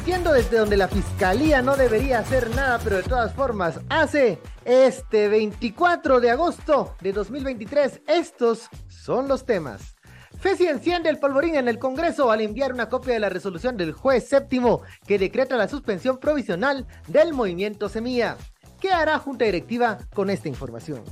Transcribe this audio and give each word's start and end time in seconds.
y 0.00 0.02
emitiendo 0.02 0.32
desde 0.32 0.56
donde 0.56 0.76
la 0.78 0.88
fiscalía 0.88 1.60
no 1.60 1.76
debería 1.76 2.20
hacer 2.20 2.54
nada, 2.54 2.80
pero 2.82 2.96
de 2.96 3.02
todas 3.02 3.34
formas 3.34 3.80
hace 3.90 4.38
este 4.64 5.28
24 5.28 6.20
de 6.20 6.30
agosto 6.30 6.94
de 7.00 7.12
2023. 7.12 8.00
Estos 8.06 8.70
son 8.88 9.28
los 9.28 9.44
temas. 9.44 9.96
FESI 10.38 10.68
enciende 10.68 11.10
el 11.10 11.18
polvorín 11.18 11.56
en 11.56 11.68
el 11.68 11.78
Congreso 11.78 12.30
al 12.30 12.40
enviar 12.40 12.72
una 12.72 12.88
copia 12.88 13.12
de 13.12 13.20
la 13.20 13.28
resolución 13.28 13.76
del 13.76 13.92
juez 13.92 14.26
séptimo 14.26 14.80
que 15.06 15.18
decreta 15.18 15.56
la 15.56 15.68
suspensión 15.68 16.18
provisional 16.18 16.86
del 17.06 17.34
movimiento 17.34 17.90
Semilla. 17.90 18.36
¿Qué 18.80 18.92
hará 18.92 19.18
Junta 19.18 19.44
Directiva 19.44 19.98
con 20.14 20.30
esta 20.30 20.48
información? 20.48 21.02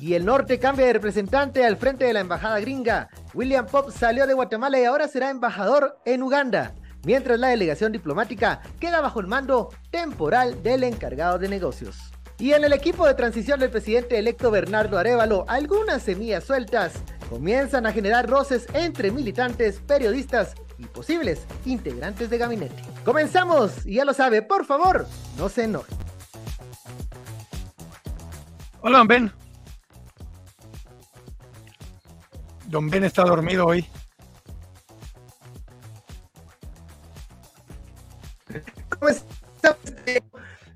Y 0.00 0.14
el 0.14 0.24
norte 0.24 0.60
cambia 0.60 0.86
de 0.86 0.92
representante 0.92 1.64
al 1.64 1.76
frente 1.76 2.04
de 2.04 2.12
la 2.12 2.20
embajada 2.20 2.60
gringa. 2.60 3.08
William 3.34 3.66
Pop 3.66 3.90
salió 3.90 4.26
de 4.26 4.34
Guatemala 4.34 4.78
y 4.78 4.84
ahora 4.84 5.08
será 5.08 5.30
embajador 5.30 5.98
en 6.04 6.22
Uganda, 6.22 6.74
mientras 7.06 7.38
la 7.38 7.48
delegación 7.48 7.92
diplomática 7.92 8.60
queda 8.80 9.00
bajo 9.00 9.20
el 9.20 9.28
mando 9.28 9.70
temporal 9.90 10.60
del 10.64 10.82
encargado 10.82 11.38
de 11.38 11.48
negocios. 11.48 11.96
Y 12.38 12.52
en 12.52 12.64
el 12.64 12.72
equipo 12.72 13.06
de 13.06 13.14
transición 13.14 13.60
del 13.60 13.70
presidente 13.70 14.18
electo 14.18 14.50
Bernardo 14.50 14.98
Arevalo, 14.98 15.46
algunas 15.48 16.02
semillas 16.02 16.44
sueltas 16.44 16.94
comienzan 17.30 17.86
a 17.86 17.92
generar 17.92 18.28
roces 18.28 18.66
entre 18.74 19.12
militantes, 19.12 19.80
periodistas 19.86 20.54
y 20.78 20.84
posibles 20.86 21.46
integrantes 21.64 22.28
de 22.28 22.38
gabinete. 22.38 22.82
Comenzamos, 23.04 23.86
y 23.86 23.94
ya 23.94 24.04
lo 24.04 24.12
sabe, 24.12 24.42
por 24.42 24.66
favor, 24.66 25.06
no 25.38 25.48
se 25.48 25.64
enoje. 25.64 25.94
Hola, 28.82 29.04
Ben. 29.04 29.32
Don 32.66 32.90
Ben 32.90 33.04
está 33.04 33.22
dormido 33.22 33.64
hoy. 33.64 33.86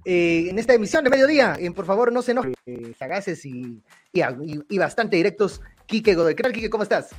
Eh, 0.04 0.46
en 0.48 0.58
esta 0.58 0.74
emisión 0.74 1.04
de 1.04 1.10
mediodía, 1.10 1.56
eh, 1.58 1.70
por 1.72 1.84
favor, 1.84 2.12
no 2.12 2.22
se 2.22 2.32
enoje, 2.32 2.54
eh, 2.66 2.94
sagaces 2.98 3.44
y, 3.44 3.82
y, 4.12 4.22
y, 4.68 4.78
bastante 4.78 5.16
directos. 5.16 5.60
Quique 5.86 6.14
Godoy, 6.14 6.34
¿qué 6.34 6.42
tal, 6.42 6.52
Quique? 6.52 6.70
¿Cómo 6.70 6.84
estás? 6.84 7.10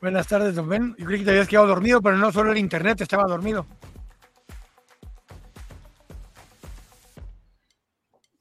Buenas 0.00 0.26
tardes, 0.26 0.56
don 0.56 0.68
Ben. 0.68 0.96
Yo 0.98 1.06
creí 1.06 1.20
que 1.20 1.24
te 1.24 1.30
habías 1.30 1.48
quedado 1.48 1.68
dormido, 1.68 2.02
pero 2.02 2.16
no 2.16 2.32
solo 2.32 2.50
el 2.50 2.58
internet 2.58 3.00
estaba 3.00 3.22
dormido. 3.24 3.66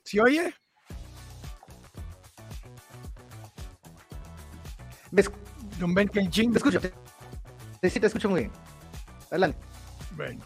¿Sí 0.04 0.20
oye? 0.20 0.54
¿Me, 5.12 5.24
Don 5.80 5.94
Ben 5.94 6.08
Kenching. 6.08 6.52
¿Me 6.52 6.58
escucho? 6.58 6.80
Sí, 6.80 8.00
te 8.00 8.08
escucho 8.08 8.30
muy 8.30 8.42
bien. 8.42 8.52
Adelante. 9.30 9.58
Bueno, 10.16 10.42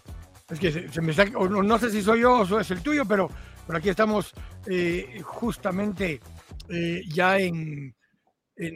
es 0.49 0.59
que 0.59 0.89
se, 0.89 1.01
me 1.01 1.11
está, 1.11 1.25
no, 1.25 1.63
no, 1.63 1.79
sé 1.79 1.89
si 1.89 2.01
soy 2.01 2.21
yo 2.21 2.41
o 2.41 2.59
es 2.59 2.71
el 2.71 2.81
tuyo, 2.81 3.05
pero 3.05 3.29
por 3.65 3.75
aquí 3.75 3.89
estamos 3.89 4.31
eh, 4.67 5.19
justamente 5.23 6.19
eh, 6.69 7.01
ya 7.07 7.39
en, 7.39 7.95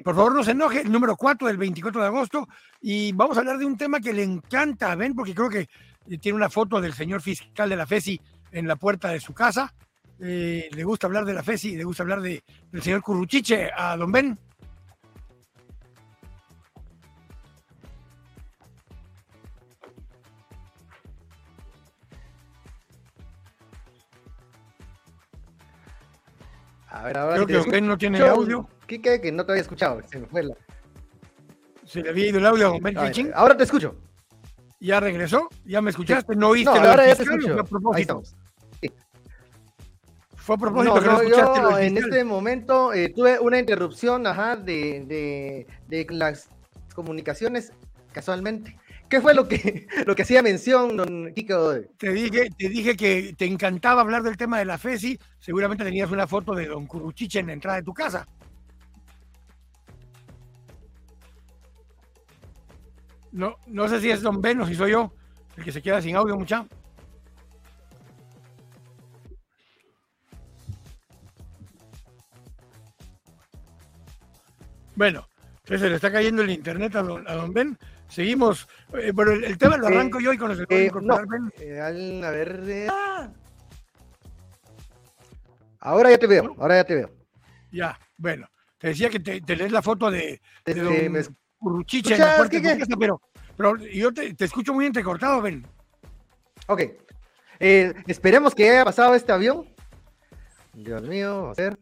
Por 0.04 0.16
favor, 0.16 0.36
no 0.36 0.44
se 0.44 0.52
enoje, 0.52 0.82
el 0.82 0.92
número 0.92 1.16
4 1.16 1.48
del 1.48 1.58
24 1.58 2.02
de 2.02 2.08
agosto. 2.08 2.48
Y 2.82 3.12
vamos 3.14 3.38
a 3.38 3.42
hablar 3.42 3.58
de 3.58 3.66
un 3.66 3.78
tema 3.78 4.00
que 4.00 4.14
le 4.14 4.24
encanta 4.24 4.92
a 4.92 4.96
Ben, 4.96 5.14
porque 5.14 5.36
creo 5.36 5.50
que 5.50 5.70
tiene 6.18 6.36
una 6.36 6.50
foto 6.50 6.82
del 6.82 6.94
señor 6.94 7.22
fiscal 7.22 7.70
de 7.70 7.76
la 7.76 7.86
FESI 7.86 8.20
en 8.52 8.68
la 8.68 8.76
puerta 8.76 9.10
de 9.10 9.20
su 9.20 9.34
casa. 9.34 9.74
Eh, 10.20 10.70
le 10.72 10.84
gusta 10.84 11.08
hablar 11.08 11.24
de 11.24 11.34
la 11.34 11.44
FESI, 11.44 11.78
le 11.78 11.84
gusta 11.84 12.04
hablar 12.04 12.22
de, 12.22 12.44
del 12.72 12.82
señor 12.82 13.02
Curruchiche 13.02 13.70
a 13.76 13.96
don 13.96 14.12
Ben. 14.12 14.38
A 27.00 27.04
ver, 27.04 27.18
ahora 27.18 27.46
Creo 27.46 27.64
que 27.64 27.80
no 27.80 27.98
tiene 27.98 28.20
audio. 28.20 28.68
Quique, 28.86 29.22
que 29.22 29.32
no 29.32 29.46
te 29.46 29.54
había 29.54 29.62
escuchado. 29.62 30.02
Se 30.12 30.20
me 30.20 30.28
fue 30.28 30.44
la... 30.44 30.56
Se 31.86 32.02
le 32.02 32.10
había 32.10 32.28
ido 32.28 32.40
el 32.40 32.46
audio 32.46 32.74
a 32.74 33.40
ahora 33.40 33.56
te 33.56 33.64
escucho. 33.64 33.96
Ya 34.82 35.00
regresó, 35.00 35.48
ya 35.66 35.82
me 35.82 35.92
escuchaste, 35.92 36.36
no 36.36 36.50
oíste 36.50 36.78
No, 36.78 36.90
ahora 36.90 37.08
ya 37.08 37.16
te 37.16 37.24
fiscal, 37.24 37.40
escucho. 37.40 37.54
Fue 37.54 37.62
a 37.62 37.64
propósito. 37.64 38.24
Fue 40.36 40.56
a 40.56 40.58
propósito 40.58 40.96
No, 40.96 41.02
que 41.02 41.08
no, 41.08 41.14
no, 41.14 41.22
escuchaste 41.22 41.62
yo 41.62 41.80
en 41.80 41.98
este 41.98 42.24
momento 42.26 42.94
eh, 42.94 43.14
tuve 43.16 43.40
una 43.40 43.60
interrupción 43.60 44.28
ajá, 44.28 44.58
de, 44.58 45.06
de, 45.08 45.68
de 45.88 46.14
las 46.14 46.50
comunicaciones 46.94 47.72
casualmente. 48.12 48.78
¿Qué 49.10 49.22
fue 49.22 49.34
lo 49.34 49.48
que, 49.48 49.88
lo 50.06 50.16
que 50.16 50.22
hacía 50.22 50.44
mención, 50.44 50.96
don 50.96 51.34
Godoy? 51.36 51.88
Te 51.98 52.12
dije, 52.12 52.50
te 52.56 52.70
dije 52.70 52.96
que 52.96 53.34
te 53.36 53.46
encantaba 53.46 54.02
hablar 54.02 54.22
del 54.22 54.38
tema 54.38 54.60
de 54.60 54.66
la 54.66 54.78
FESI. 54.78 55.20
Seguramente 55.40 55.84
tenías 55.84 56.12
una 56.12 56.28
foto 56.28 56.54
de 56.54 56.68
Don 56.68 56.86
Curruchiche 56.86 57.40
en 57.40 57.48
la 57.48 57.54
entrada 57.54 57.78
de 57.78 57.84
tu 57.84 57.94
casa. 57.94 58.28
No, 63.32 63.58
no 63.68 63.88
sé 63.88 64.00
si 64.00 64.10
es 64.10 64.22
Don 64.22 64.42
Ben 64.42 64.62
o 64.62 64.68
si 64.68 64.76
soy 64.76 64.92
yo 64.92 65.14
el 65.58 65.64
que 65.64 65.72
se 65.72 65.82
queda 65.82 66.02
sin 66.02 66.16
audio, 66.16 66.38
mucha. 66.38 66.66
Bueno, 74.96 75.28
entonces 75.60 75.82
se 75.82 75.90
le 75.90 75.96
está 75.96 76.12
cayendo 76.12 76.42
el 76.42 76.50
internet 76.50 76.96
a 76.96 77.04
Don, 77.04 77.28
a 77.28 77.34
don 77.34 77.54
Ben. 77.54 77.78
Seguimos. 78.10 78.68
eh, 78.94 79.12
bueno, 79.14 79.32
el, 79.32 79.44
el 79.46 79.58
tema 79.58 79.78
lo 79.78 79.88
Eh, 79.88 79.92
arranco 79.94 80.20
yo 80.20 80.34
y 80.34 80.38
con 80.38 80.52
el 80.52 80.66
eh, 80.70 80.92
no. 81.02 81.20
Eh, 81.60 81.80
al- 81.80 82.24
a 82.24 82.32
ver. 82.32 82.62
eh, 82.68 82.88
Ahora 85.82 86.10
ya 86.10 86.18
te 86.18 86.28
veo, 86.28 86.56
ahora 86.60 86.76
ya 86.76 86.84
te 86.84 86.96
veo. 86.96 87.10
Ya, 87.72 87.98
bueno. 88.18 88.48
Te 88.78 88.88
decía 88.90 89.10
que 89.10 89.20
te, 89.20 89.42
te 89.42 89.56
lees 89.56 89.72
la 89.72 89.82
foto 89.82 90.10
de, 90.10 90.42
de 90.66 90.74
don 90.74 91.12
me 91.12 91.22
Curruchiche 91.58 92.14
en 92.16 92.20
la 92.22 92.26
¿Escuchas, 92.28 92.38
puerta 92.50 92.58
Quique? 92.58 92.80
casa, 92.80 92.96
pero, 92.98 93.22
pero 93.58 93.76
yo 93.78 94.14
te, 94.14 94.34
te 94.34 94.46
escucho 94.46 94.74
muy 94.74 94.86
entrecortado, 94.86 95.42
Ben. 95.42 95.66
Ok. 96.68 96.84
Esperemos 97.60 98.56
que 98.56 98.70
haya 98.70 98.86
pasado 98.86 99.16
este 99.16 99.32
avión. 99.34 99.68
Dios 100.74 101.02
mío, 101.04 101.42
vamos 101.42 101.60
a 101.60 101.62
ver. 101.64 101.80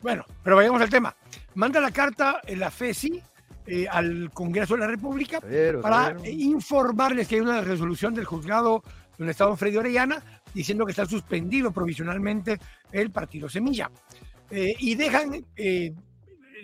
Bueno, 0.00 0.24
pero 0.42 0.56
vayamos 0.56 0.80
al 0.80 0.88
tema. 0.88 1.14
Manda 1.54 1.80
la 1.80 1.90
carta 1.90 2.40
en 2.46 2.60
la 2.60 2.70
FESI 2.70 3.22
eh, 3.70 3.86
al 3.86 4.30
Congreso 4.32 4.74
de 4.74 4.80
la 4.80 4.86
República 4.86 5.40
para 5.82 6.16
eh, 6.24 6.30
informarles 6.30 7.28
que 7.28 7.34
hay 7.34 7.42
una 7.42 7.60
resolución 7.60 8.14
del 8.14 8.24
juzgado 8.24 8.82
del 9.18 9.28
Estado 9.28 9.54
Freddy 9.56 9.76
Orellana 9.76 10.22
diciendo 10.54 10.86
que 10.86 10.92
está 10.92 11.04
suspendido 11.04 11.70
provisionalmente 11.70 12.58
el 12.92 13.10
partido 13.10 13.48
Semilla. 13.48 13.90
Eh, 14.50 14.74
y 14.78 14.94
dejan 14.94 15.44
eh, 15.56 15.92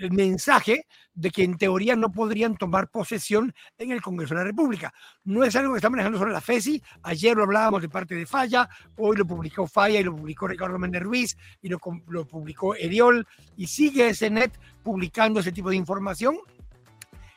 el 0.00 0.10
mensaje 0.12 0.86
de 1.14 1.30
que 1.30 1.44
en 1.44 1.58
teoría 1.58 1.94
no 1.94 2.10
podrían 2.10 2.56
tomar 2.56 2.88
posesión 2.88 3.54
en 3.78 3.90
el 3.92 4.00
Congreso 4.00 4.34
de 4.34 4.40
la 4.40 4.44
República. 4.44 4.92
No 5.24 5.44
es 5.44 5.54
algo 5.54 5.74
que 5.74 5.78
está 5.78 5.90
manejando 5.90 6.18
solo 6.18 6.32
la 6.32 6.40
FESI. 6.40 6.82
Ayer 7.02 7.36
lo 7.36 7.44
hablábamos 7.44 7.82
de 7.82 7.88
parte 7.88 8.14
de 8.14 8.26
Falla, 8.26 8.68
hoy 8.96 9.16
lo 9.16 9.26
publicó 9.26 9.66
Falla 9.66 10.00
y 10.00 10.04
lo 10.04 10.16
publicó 10.16 10.48
Ricardo 10.48 10.78
Méndez 10.78 11.02
Ruiz 11.02 11.36
y 11.60 11.68
lo, 11.68 11.78
lo 12.08 12.26
publicó 12.26 12.74
Eriol 12.74 13.26
y 13.56 13.66
sigue 13.66 14.12
SNET 14.14 14.58
publicando 14.82 15.40
ese 15.40 15.52
tipo 15.52 15.70
de 15.70 15.76
información. 15.76 16.38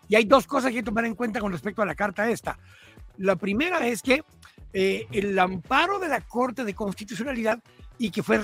Y 0.08 0.16
hay 0.16 0.26
dos 0.26 0.48
cosas 0.48 0.72
que 0.72 0.84
tomar 0.84 1.06
en 1.06 1.16
cuenta 1.16 1.40
con 1.40 1.52
respecto 1.52 1.82
a 1.82 1.86
la 1.86 1.96
carta 1.96 2.30
esta. 2.30 2.58
La 3.18 3.36
primera 3.36 3.86
es 3.88 4.02
que 4.02 4.24
eh, 4.74 5.08
el 5.12 5.38
amparo 5.40 6.00
de 6.00 6.08
la 6.08 6.22
Corte 6.22 6.64
de 6.64 6.74
Constitucionalidad 6.74 7.60
y 7.98 8.12
que 8.12 8.24
fue 8.24 8.40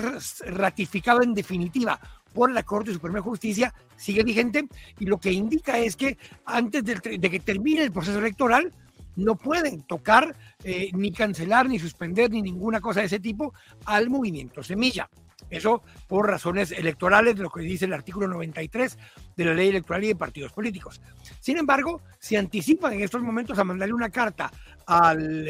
ratificado 0.45 1.21
en 1.21 1.33
definitiva 1.33 1.99
por 2.33 2.51
la 2.51 2.63
Corte 2.63 2.91
Suprema 2.91 3.19
de 3.19 3.23
Justicia 3.23 3.73
sigue 3.95 4.23
vigente 4.23 4.67
y 4.99 5.05
lo 5.05 5.19
que 5.19 5.31
indica 5.31 5.77
es 5.77 5.95
que 5.95 6.17
antes 6.45 6.83
de, 6.83 7.19
que 7.19 7.39
termine 7.39 7.83
el 7.83 7.91
proceso 7.91 8.19
electoral 8.19 8.73
no 9.15 9.35
pueden 9.35 9.83
tocar 9.83 10.35
eh, 10.63 10.89
ni 10.93 11.11
cancelar 11.11 11.69
ni 11.69 11.77
suspender 11.77 12.31
ni 12.31 12.41
ninguna 12.41 12.81
cosa 12.81 13.01
de 13.01 13.05
ese 13.05 13.19
tipo 13.19 13.53
al 13.85 14.09
movimiento 14.09 14.63
Semilla. 14.63 15.07
Eso 15.53 15.83
por 16.07 16.27
razones 16.27 16.71
electorales, 16.71 17.35
de 17.35 17.43
lo 17.43 17.49
que 17.49 17.61
dice 17.61 17.85
el 17.85 17.93
artículo 17.93 18.27
93 18.27 18.97
de 19.37 19.45
la 19.45 19.53
ley 19.53 19.69
electoral 19.69 20.03
y 20.03 20.07
de 20.07 20.15
partidos 20.15 20.51
políticos. 20.51 21.01
Sin 21.39 21.57
embargo, 21.57 22.01
se 22.19 22.37
anticipan 22.37 22.93
en 22.93 23.01
estos 23.01 23.21
momentos 23.21 23.57
a 23.59 23.63
mandarle 23.63 23.93
una 23.93 24.09
carta 24.09 24.51
al, 24.85 25.47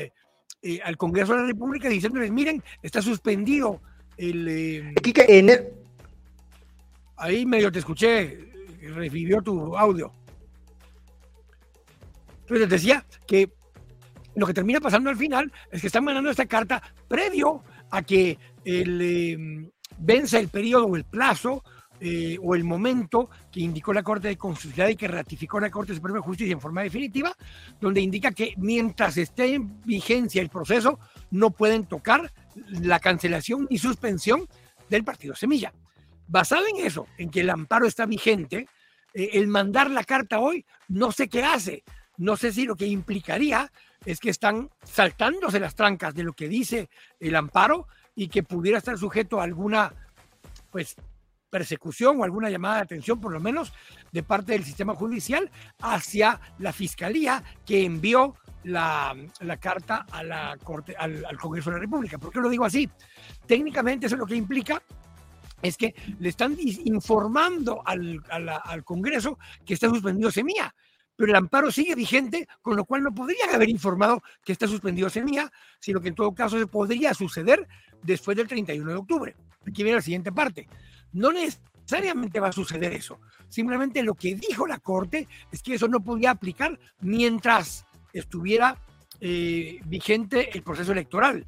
eh, 0.62 0.80
al 0.84 0.98
Congreso 0.98 1.34
de 1.34 1.42
la 1.42 1.48
República 1.48 1.90
diciéndoles, 1.90 2.32
miren, 2.32 2.64
está 2.82 3.02
suspendido 3.02 3.82
el... 4.18 4.48
eh, 4.48 4.94
Quique, 5.02 5.26
en 5.28 5.50
el- 5.50 5.68
ahí 7.18 7.46
medio 7.46 7.72
te 7.72 7.80
escuché, 7.80 8.52
revivió 8.82 9.42
tu 9.42 9.78
audio. 9.78 10.12
Entonces 12.42 12.70
decía 12.70 13.06
que 13.26 13.50
lo 14.36 14.46
que 14.46 14.54
termina 14.54 14.80
pasando 14.82 15.10
al 15.10 15.18
final 15.18 15.52
es 15.72 15.82
que 15.82 15.88
están 15.88 16.04
mandando 16.04 16.30
esta 16.30 16.46
carta 16.46 16.82
previo 17.08 17.64
a 17.92 18.02
que 18.02 18.38
el, 18.66 19.00
eh, 19.02 19.72
vence 20.04 20.38
el 20.38 20.50
periodo 20.50 20.86
o 20.86 20.96
el 20.96 21.06
plazo 21.06 21.64
eh, 22.00 22.38
o 22.42 22.54
el 22.56 22.64
momento 22.64 23.30
que 23.52 23.62
indicó 23.62 23.94
la 23.94 24.04
Corte 24.04 24.28
de 24.28 24.38
Constitucionalidad 24.38 24.94
y 24.94 24.98
que 24.98 25.08
ratificó 25.08 25.60
la 25.60 25.70
Corte 25.70 25.96
Suprema 25.96 26.18
de 26.18 26.24
Justicia 26.24 26.52
en 26.52 26.60
forma 26.60 26.82
definitiva, 26.82 27.34
donde 27.80 28.02
indica 28.02 28.32
que 28.32 28.54
mientras 28.58 29.16
esté 29.18 29.54
en 29.54 29.82
vigencia 29.84 30.42
el 30.42 30.50
proceso, 30.50 31.00
no 31.32 31.52
pueden 31.52 31.86
tocar 31.86 32.34
la 32.68 33.00
cancelación 33.00 33.68
y 33.70 33.78
suspensión 33.78 34.48
del 34.90 35.06
partido 35.06 35.36
Semilla. 35.36 35.74
Basado 36.28 36.66
en 36.68 36.86
eso, 36.86 37.08
en 37.18 37.30
que 37.30 37.42
el 37.42 37.50
amparo 37.50 37.86
está 37.86 38.06
vigente, 38.06 38.68
eh, 39.14 39.30
el 39.34 39.48
mandar 39.48 39.90
la 39.90 40.04
carta 40.04 40.40
hoy 40.40 40.66
no 40.90 41.12
sé 41.12 41.30
qué 41.30 41.44
hace. 41.44 41.84
No 42.18 42.36
sé 42.36 42.52
si 42.52 42.66
lo 42.66 42.76
que 42.76 42.86
implicaría 42.86 43.72
es 44.06 44.20
que 44.20 44.30
están 44.30 44.70
saltándose 44.84 45.60
las 45.60 45.76
trancas 45.76 46.14
de 46.14 46.24
lo 46.24 46.34
que 46.34 46.50
dice 46.50 46.90
el 47.20 47.36
amparo 47.36 47.88
y 48.16 48.28
que 48.28 48.44
pudiera 48.44 48.78
estar 48.78 48.98
sujeto 48.98 49.40
a 49.40 49.44
alguna 49.44 49.94
pues 50.72 50.96
persecución 51.50 52.20
o 52.20 52.24
alguna 52.24 52.50
llamada 52.50 52.78
de 52.78 52.82
atención, 52.82 53.22
por 53.22 53.32
lo 53.32 53.40
menos, 53.40 53.74
de 54.12 54.24
parte 54.24 54.54
del 54.54 54.64
sistema 54.64 54.96
judicial 54.96 55.52
hacia 55.82 56.40
la 56.58 56.74
fiscalía 56.74 57.44
que 57.64 57.86
envió 57.86 58.36
la, 58.64 59.16
la 59.40 59.58
carta 59.58 60.08
a 60.12 60.24
la 60.24 60.58
corte, 60.64 60.96
al, 60.98 61.38
Congreso 61.38 61.70
de 61.70 61.76
la 61.76 61.82
República. 61.82 62.18
¿Por 62.18 62.32
qué 62.32 62.40
lo 62.40 62.50
digo 62.50 62.66
así? 62.66 62.90
Técnicamente 63.46 64.08
eso 64.08 64.16
es 64.16 64.20
lo 64.20 64.26
que 64.26 64.36
implica 64.36 64.82
es 65.62 65.78
que 65.78 65.96
le 66.20 66.30
están 66.30 66.58
informando 66.60 67.82
al, 67.86 68.22
al 68.30 68.84
Congreso 68.84 69.38
que 69.66 69.76
está 69.76 69.88
suspendido 69.90 70.30
Semilla 70.30 70.74
pero 71.24 71.32
el 71.32 71.38
amparo 71.38 71.72
sigue 71.72 71.96
vigente, 71.96 72.50
con 72.62 72.76
lo 72.76 72.84
cual 72.84 73.02
no 73.02 73.16
podrían 73.16 73.50
haber 73.56 73.70
informado 73.70 74.22
que 74.44 74.52
está 74.52 74.68
suspendido 74.68 75.10
Semilla, 75.10 75.50
sino 75.80 76.02
que 76.02 76.10
en 76.10 76.16
todo 76.16 76.36
caso 76.36 76.60
se 76.60 76.68
podría 76.68 77.14
suceder 77.14 77.66
después 78.02 78.36
del 78.36 78.46
31 78.46 78.92
de 78.92 78.98
octubre. 78.98 79.36
Aquí 79.66 79.84
viene 79.84 79.96
la 79.96 80.02
siguiente 80.02 80.34
parte. 80.34 80.68
No 81.14 81.32
necesariamente 81.32 82.42
va 82.42 82.50
a 82.50 82.52
suceder 82.52 82.92
eso. 82.92 83.22
Simplemente 83.48 84.04
lo 84.04 84.16
que 84.16 84.36
dijo 84.36 84.68
la 84.68 84.80
Corte 84.80 85.30
es 85.50 85.64
que 85.64 85.76
eso 85.76 85.88
no 85.88 86.02
podía 86.04 86.32
aplicar 86.32 86.78
mientras 87.00 87.86
estuviera 88.12 88.78
eh, 89.22 89.80
vigente 89.86 90.50
el 90.54 90.62
proceso 90.62 90.92
electoral. 90.92 91.48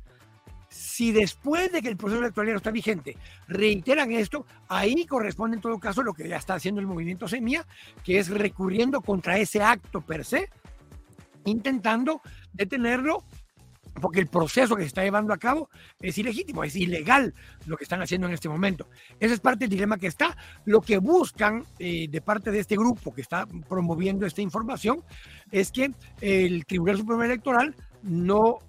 Si 0.75 1.13
después 1.13 1.71
de 1.71 1.81
que 1.81 1.87
el 1.87 1.95
proceso 1.95 2.19
electoral 2.19 2.55
está 2.57 2.69
vigente 2.69 3.17
reiteran 3.47 4.11
esto, 4.11 4.45
ahí 4.67 5.05
corresponde 5.05 5.55
en 5.55 5.61
todo 5.61 5.79
caso 5.79 6.03
lo 6.03 6.13
que 6.13 6.27
ya 6.27 6.35
está 6.35 6.55
haciendo 6.55 6.81
el 6.81 6.87
movimiento 6.87 7.29
Semilla, 7.29 7.65
que 8.03 8.19
es 8.19 8.29
recurriendo 8.29 8.99
contra 8.99 9.37
ese 9.37 9.61
acto 9.63 10.01
per 10.01 10.25
se, 10.25 10.49
intentando 11.45 12.21
detenerlo 12.51 13.23
porque 14.01 14.19
el 14.19 14.27
proceso 14.27 14.75
que 14.75 14.81
se 14.81 14.87
está 14.87 15.03
llevando 15.03 15.33
a 15.33 15.37
cabo 15.37 15.69
es 16.01 16.17
ilegítimo, 16.17 16.65
es 16.65 16.75
ilegal 16.75 17.33
lo 17.65 17.77
que 17.77 17.85
están 17.85 18.01
haciendo 18.01 18.27
en 18.27 18.33
este 18.33 18.49
momento. 18.49 18.89
Ese 19.17 19.35
es 19.35 19.39
parte 19.39 19.63
del 19.63 19.69
dilema 19.69 19.97
que 19.97 20.07
está. 20.07 20.35
Lo 20.65 20.81
que 20.81 20.97
buscan 20.97 21.63
eh, 21.79 22.09
de 22.09 22.21
parte 22.21 22.51
de 22.51 22.59
este 22.59 22.75
grupo 22.75 23.13
que 23.13 23.21
está 23.21 23.45
promoviendo 23.69 24.25
esta 24.25 24.41
información 24.41 25.01
es 25.49 25.71
que 25.71 25.93
el 26.19 26.65
Tribunal 26.65 26.97
Supremo 26.97 27.23
Electoral 27.23 27.73
no 28.03 28.59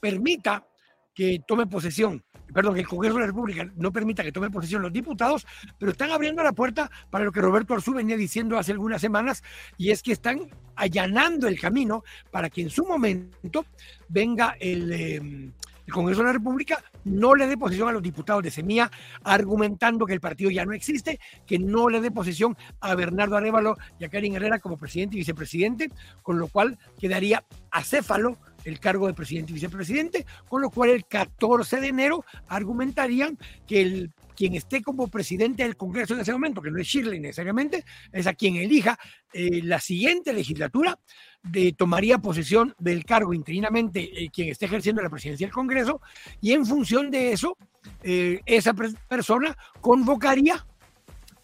permita 0.00 0.64
que 1.14 1.40
tome 1.46 1.66
posesión 1.66 2.22
perdón, 2.52 2.74
que 2.74 2.80
el 2.80 2.88
Congreso 2.88 3.14
de 3.14 3.20
la 3.20 3.26
República 3.26 3.70
no 3.76 3.92
permita 3.92 4.22
que 4.22 4.32
tomen 4.32 4.52
posesión 4.52 4.82
los 4.82 4.92
diputados, 4.92 5.46
pero 5.78 5.92
están 5.92 6.10
abriendo 6.10 6.42
la 6.42 6.52
puerta 6.52 6.90
para 7.10 7.24
lo 7.24 7.32
que 7.32 7.40
Roberto 7.40 7.74
Arzú 7.74 7.94
venía 7.94 8.16
diciendo 8.16 8.58
hace 8.58 8.72
algunas 8.72 9.00
semanas, 9.00 9.42
y 9.78 9.90
es 9.90 10.02
que 10.02 10.12
están 10.12 10.48
allanando 10.76 11.48
el 11.48 11.58
camino 11.58 12.04
para 12.30 12.50
que 12.50 12.62
en 12.62 12.70
su 12.70 12.84
momento 12.84 13.64
venga 14.08 14.56
el... 14.60 14.92
Em, 14.92 15.52
Congreso 15.92 16.22
de 16.22 16.26
la 16.28 16.32
República 16.32 16.82
no 17.04 17.34
le 17.34 17.46
dé 17.46 17.56
posesión 17.56 17.88
a 17.88 17.92
los 17.92 18.02
diputados 18.02 18.42
de 18.42 18.50
Semilla, 18.50 18.90
argumentando 19.22 20.06
que 20.06 20.14
el 20.14 20.20
partido 20.20 20.50
ya 20.50 20.64
no 20.64 20.72
existe, 20.72 21.20
que 21.46 21.58
no 21.58 21.88
le 21.88 22.00
dé 22.00 22.10
posesión 22.10 22.56
a 22.80 22.94
Bernardo 22.94 23.36
Arevalo 23.36 23.76
y 23.98 24.04
a 24.04 24.08
Karin 24.08 24.34
Herrera 24.34 24.58
como 24.58 24.76
presidente 24.76 25.16
y 25.16 25.18
vicepresidente, 25.18 25.90
con 26.22 26.38
lo 26.38 26.48
cual 26.48 26.78
quedaría 26.98 27.44
acéfalo 27.70 28.38
el 28.64 28.80
cargo 28.80 29.06
de 29.06 29.14
presidente 29.14 29.52
y 29.52 29.54
vicepresidente, 29.54 30.26
con 30.48 30.62
lo 30.62 30.70
cual 30.70 30.90
el 30.90 31.06
14 31.06 31.80
de 31.80 31.88
enero 31.88 32.24
argumentarían 32.48 33.38
que 33.66 33.82
el, 33.82 34.10
quien 34.36 34.54
esté 34.54 34.82
como 34.82 35.08
presidente 35.08 35.62
del 35.62 35.76
Congreso 35.76 36.14
en 36.14 36.20
ese 36.20 36.32
momento, 36.32 36.62
que 36.62 36.70
no 36.70 36.80
es 36.80 36.86
Shirley 36.86 37.20
necesariamente, 37.20 37.84
es 38.12 38.26
a 38.26 38.34
quien 38.34 38.56
elija 38.56 38.98
eh, 39.32 39.62
la 39.62 39.80
siguiente 39.80 40.32
legislatura, 40.32 40.98
de, 41.42 41.72
tomaría 41.72 42.18
posesión 42.18 42.74
del 42.78 43.04
cargo 43.04 43.34
interinamente 43.34 44.00
eh, 44.24 44.30
quien 44.32 44.48
esté 44.48 44.66
ejerciendo 44.66 45.02
la 45.02 45.10
presidencia 45.10 45.46
del 45.46 45.54
Congreso, 45.54 46.00
y 46.40 46.52
en 46.52 46.66
función 46.66 47.10
de 47.10 47.32
eso, 47.32 47.56
eh, 48.02 48.40
esa 48.46 48.74
persona 48.74 49.56
convocaría 49.80 50.66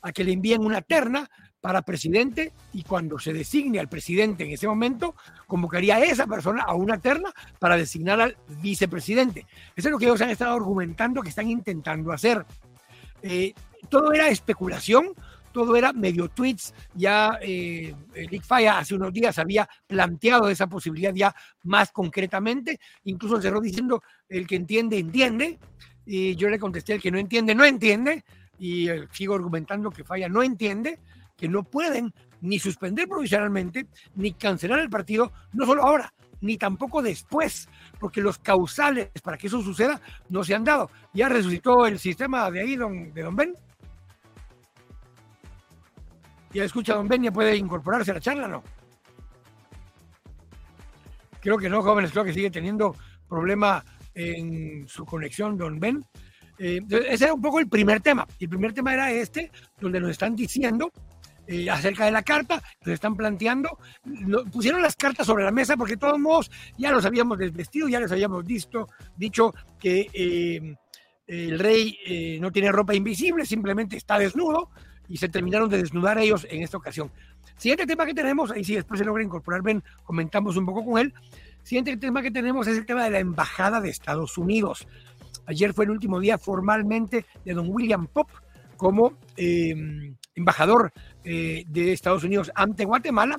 a 0.03 0.13
que 0.13 0.25
le 0.25 0.33
envíen 0.33 0.65
una 0.65 0.83
terna 0.83 1.29
para 1.61 1.83
presidente 1.83 2.53
y 2.73 2.83
cuando 2.83 3.19
se 3.19 3.33
designe 3.33 3.81
al 3.81 3.89
presidente 3.89 4.45
en 4.45 4.53
ese 4.53 4.69
momento, 4.69 5.15
convocaría 5.47 5.97
a 5.97 6.05
esa 6.05 6.27
persona 6.27 6.63
a 6.63 6.75
una 6.75 6.99
terna 6.99 7.33
para 7.59 7.77
designar 7.77 8.21
al 8.21 8.37
vicepresidente. 8.61 9.47
Eso 9.75 9.89
es 9.89 9.93
lo 9.93 9.99
que 9.99 10.07
ellos 10.07 10.21
han 10.21 10.31
estado 10.31 10.55
argumentando 10.55 11.23
que 11.23 11.31
están 11.31 11.49
intentando 11.49 12.13
hacer. 12.13 12.45
Eh, 13.23 13.55
todo 13.89 14.13
era 14.13 14.29
especulación, 14.29 15.15
todo 15.53 15.75
era 15.75 15.93
medio 15.93 16.29
tweets. 16.29 16.75
Ya 16.95 17.39
eh, 17.43 17.95
Falla 18.43 18.79
hace 18.79 18.95
unos 18.95 19.13
días 19.13 19.39
había 19.39 19.69
planteado 19.87 20.49
esa 20.49 20.69
posibilidad 20.69 21.15
ya 21.15 21.35
más 21.65 21.91
concretamente, 21.91 22.79
incluso 23.05 23.41
cerró 23.41 23.61
diciendo 23.61 24.03
el 24.29 24.47
que 24.47 24.57
entiende, 24.57 24.99
entiende. 24.99 25.59
Y 26.07 26.37
yo 26.37 26.49
le 26.49 26.59
contesté, 26.59 26.95
el 26.95 27.03
que 27.03 27.11
no 27.11 27.19
entiende, 27.19 27.55
no 27.55 27.65
entiende. 27.65 28.25
Y 28.59 28.89
eh, 28.89 29.09
sigo 29.13 29.35
argumentando 29.35 29.91
que 29.91 30.05
Falla 30.05 30.29
no 30.29 30.43
entiende 30.43 31.01
que 31.39 31.49
no 31.49 31.63
pueden 31.63 32.13
ni 32.41 32.59
suspender 32.59 33.09
provisionalmente, 33.09 33.87
ni 34.17 34.33
cancelar 34.33 34.81
el 34.81 34.91
partido, 34.91 35.33
no 35.53 35.65
solo 35.65 35.85
ahora, 35.85 36.13
ni 36.41 36.59
tampoco 36.59 37.01
después, 37.01 37.69
porque 37.99 38.21
los 38.21 38.39
causales 38.39 39.11
para 39.23 39.39
que 39.39 39.47
eso 39.47 39.63
suceda 39.63 40.01
no 40.29 40.45
se 40.45 40.55
han 40.55 40.65
dado. 40.65 40.91
Ya 41.15 41.29
resucitó 41.29 41.87
el 41.87 41.99
sistema 41.99 42.51
de 42.51 42.61
ahí, 42.61 42.77
don, 42.77 43.15
de 43.15 43.23
Don 43.23 43.37
Ben. 43.37 43.55
Ya 46.53 46.65
escucha 46.65 46.95
Don 46.95 47.09
Ben, 47.09 47.23
ya 47.23 47.33
puede 47.33 47.57
incorporarse 47.57 48.11
a 48.11 48.15
la 48.15 48.21
charla, 48.21 48.49
¿no? 48.49 48.63
Creo 51.41 51.57
que 51.57 51.69
no, 51.69 51.83
jóvenes, 51.83 52.11
creo 52.11 52.25
que 52.25 52.33
sigue 52.33 52.51
teniendo 52.51 52.97
problema 53.29 53.85
en 54.15 54.89
su 54.89 55.05
conexión, 55.05 55.57
Don 55.57 55.79
Ben. 55.79 56.05
Eh, 56.59 56.81
ese 57.09 57.25
era 57.25 57.35
un 57.35 57.41
poco 57.41 57.61
el 57.61 57.69
primer 57.69 58.01
tema. 58.01 58.27
El 58.41 58.49
primer 58.49 58.73
tema 58.73 58.93
era 58.93 59.13
este, 59.13 59.53
donde 59.81 60.01
nos 60.01 60.11
están 60.11 60.35
diciendo 60.35 60.91
eh, 61.51 61.71
acerca 61.71 62.05
de 62.05 62.11
la 62.11 62.23
carta, 62.23 62.63
nos 62.85 62.93
están 62.93 63.17
planteando, 63.17 63.79
pusieron 64.53 64.83
las 64.83 64.95
cartas 64.97 65.27
sobre 65.27 65.45
la 65.45 65.51
mesa 65.51 65.79
porque 65.79 65.97
todos 65.97 66.19
modos 66.19 66.51
ya 66.77 66.93
los 66.93 67.07
habíamos 67.07 67.39
desvestido, 67.39 67.89
ya 67.89 68.01
les 68.01 68.13
habíamos 68.13 68.45
visto, 68.45 68.87
dicho 69.17 69.55
que 69.81 70.11
eh, 70.13 70.77
el 71.27 71.59
rey 71.59 71.99
eh, 72.07 72.39
no 72.39 72.53
tiene 72.53 72.71
ropa 72.71 72.95
invisible, 72.95 73.47
simplemente 73.47 73.97
está 73.97 74.19
desnudo 74.19 74.69
y 75.09 75.17
se 75.17 75.31
terminaron 75.31 75.71
de 75.71 75.79
desnudar 75.79 76.19
ellos 76.19 76.47
en 76.51 76.63
esta 76.63 76.77
ocasión. 76.77 77.11
Siguiente 77.57 77.87
tema 77.87 78.05
que 78.05 78.13
tenemos, 78.13 78.51
ahí 78.51 78.63
sí 78.63 78.75
después 78.75 78.99
se 78.99 79.07
logra 79.07 79.23
incorporar, 79.23 79.63
ven, 79.63 79.83
comentamos 80.05 80.59
un 80.59 80.67
poco 80.67 80.85
con 80.85 80.99
él. 80.99 81.15
Siguiente 81.63 81.97
tema 81.97 82.21
que 82.21 82.31
tenemos 82.31 82.67
es 82.67 82.77
el 82.77 82.85
tema 82.85 83.05
de 83.05 83.11
la 83.11 83.21
Embajada 83.21 83.81
de 83.81 83.89
Estados 83.89 84.37
Unidos. 84.37 84.87
Ayer 85.47 85.73
fue 85.73 85.87
el 85.87 85.93
último 85.93 86.21
día 86.21 86.37
formalmente 86.37 87.25
de 87.43 87.55
don 87.55 87.71
William 87.71 88.07
Pop 88.07 88.29
como 88.79 89.19
embajador 90.39 90.93
eh, 91.25 91.65
de 91.69 91.93
Estados 91.93 92.25
Unidos 92.25 92.51
ante 92.55 92.87
Guatemala 92.87 93.39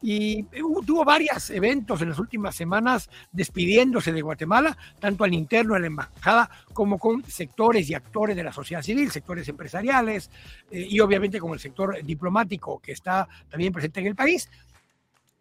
y 0.00 0.44
tuvo 0.86 1.04
varios 1.04 1.50
eventos 1.50 2.00
en 2.02 2.08
las 2.08 2.18
últimas 2.18 2.54
semanas 2.54 3.10
despidiéndose 3.32 4.12
de 4.12 4.22
Guatemala, 4.22 4.76
tanto 4.98 5.24
al 5.24 5.34
interno 5.34 5.74
de 5.74 5.80
la 5.80 5.86
embajada 5.88 6.50
como 6.72 6.98
con 6.98 7.24
sectores 7.24 7.90
y 7.90 7.94
actores 7.94 8.34
de 8.34 8.44
la 8.44 8.52
sociedad 8.52 8.82
civil, 8.82 9.10
sectores 9.10 9.48
empresariales 9.48 10.30
eh, 10.70 10.86
y 10.88 11.00
obviamente 11.00 11.38
con 11.38 11.52
el 11.52 11.60
sector 11.60 12.02
diplomático 12.02 12.78
que 12.78 12.92
está 12.92 13.28
también 13.48 13.72
presente 13.72 14.00
en 14.00 14.06
el 14.06 14.14
país. 14.16 14.48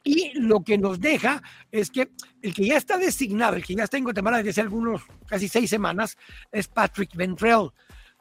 Y 0.03 0.39
lo 0.39 0.61
que 0.61 0.77
nos 0.77 0.99
deja 0.99 1.41
es 1.71 1.91
que 1.91 2.11
el 2.41 2.53
que 2.53 2.65
ya 2.65 2.77
está 2.77 2.97
designado, 2.97 3.57
el 3.57 3.65
que 3.65 3.75
ya 3.75 3.83
está 3.83 3.97
en 3.97 4.05
Guatemala 4.05 4.37
desde 4.37 4.51
hace 4.51 4.61
algunos, 4.61 5.01
casi 5.25 5.47
seis 5.47 5.69
semanas, 5.69 6.17
es 6.51 6.67
Patrick 6.67 7.15
Ventrell, 7.15 7.71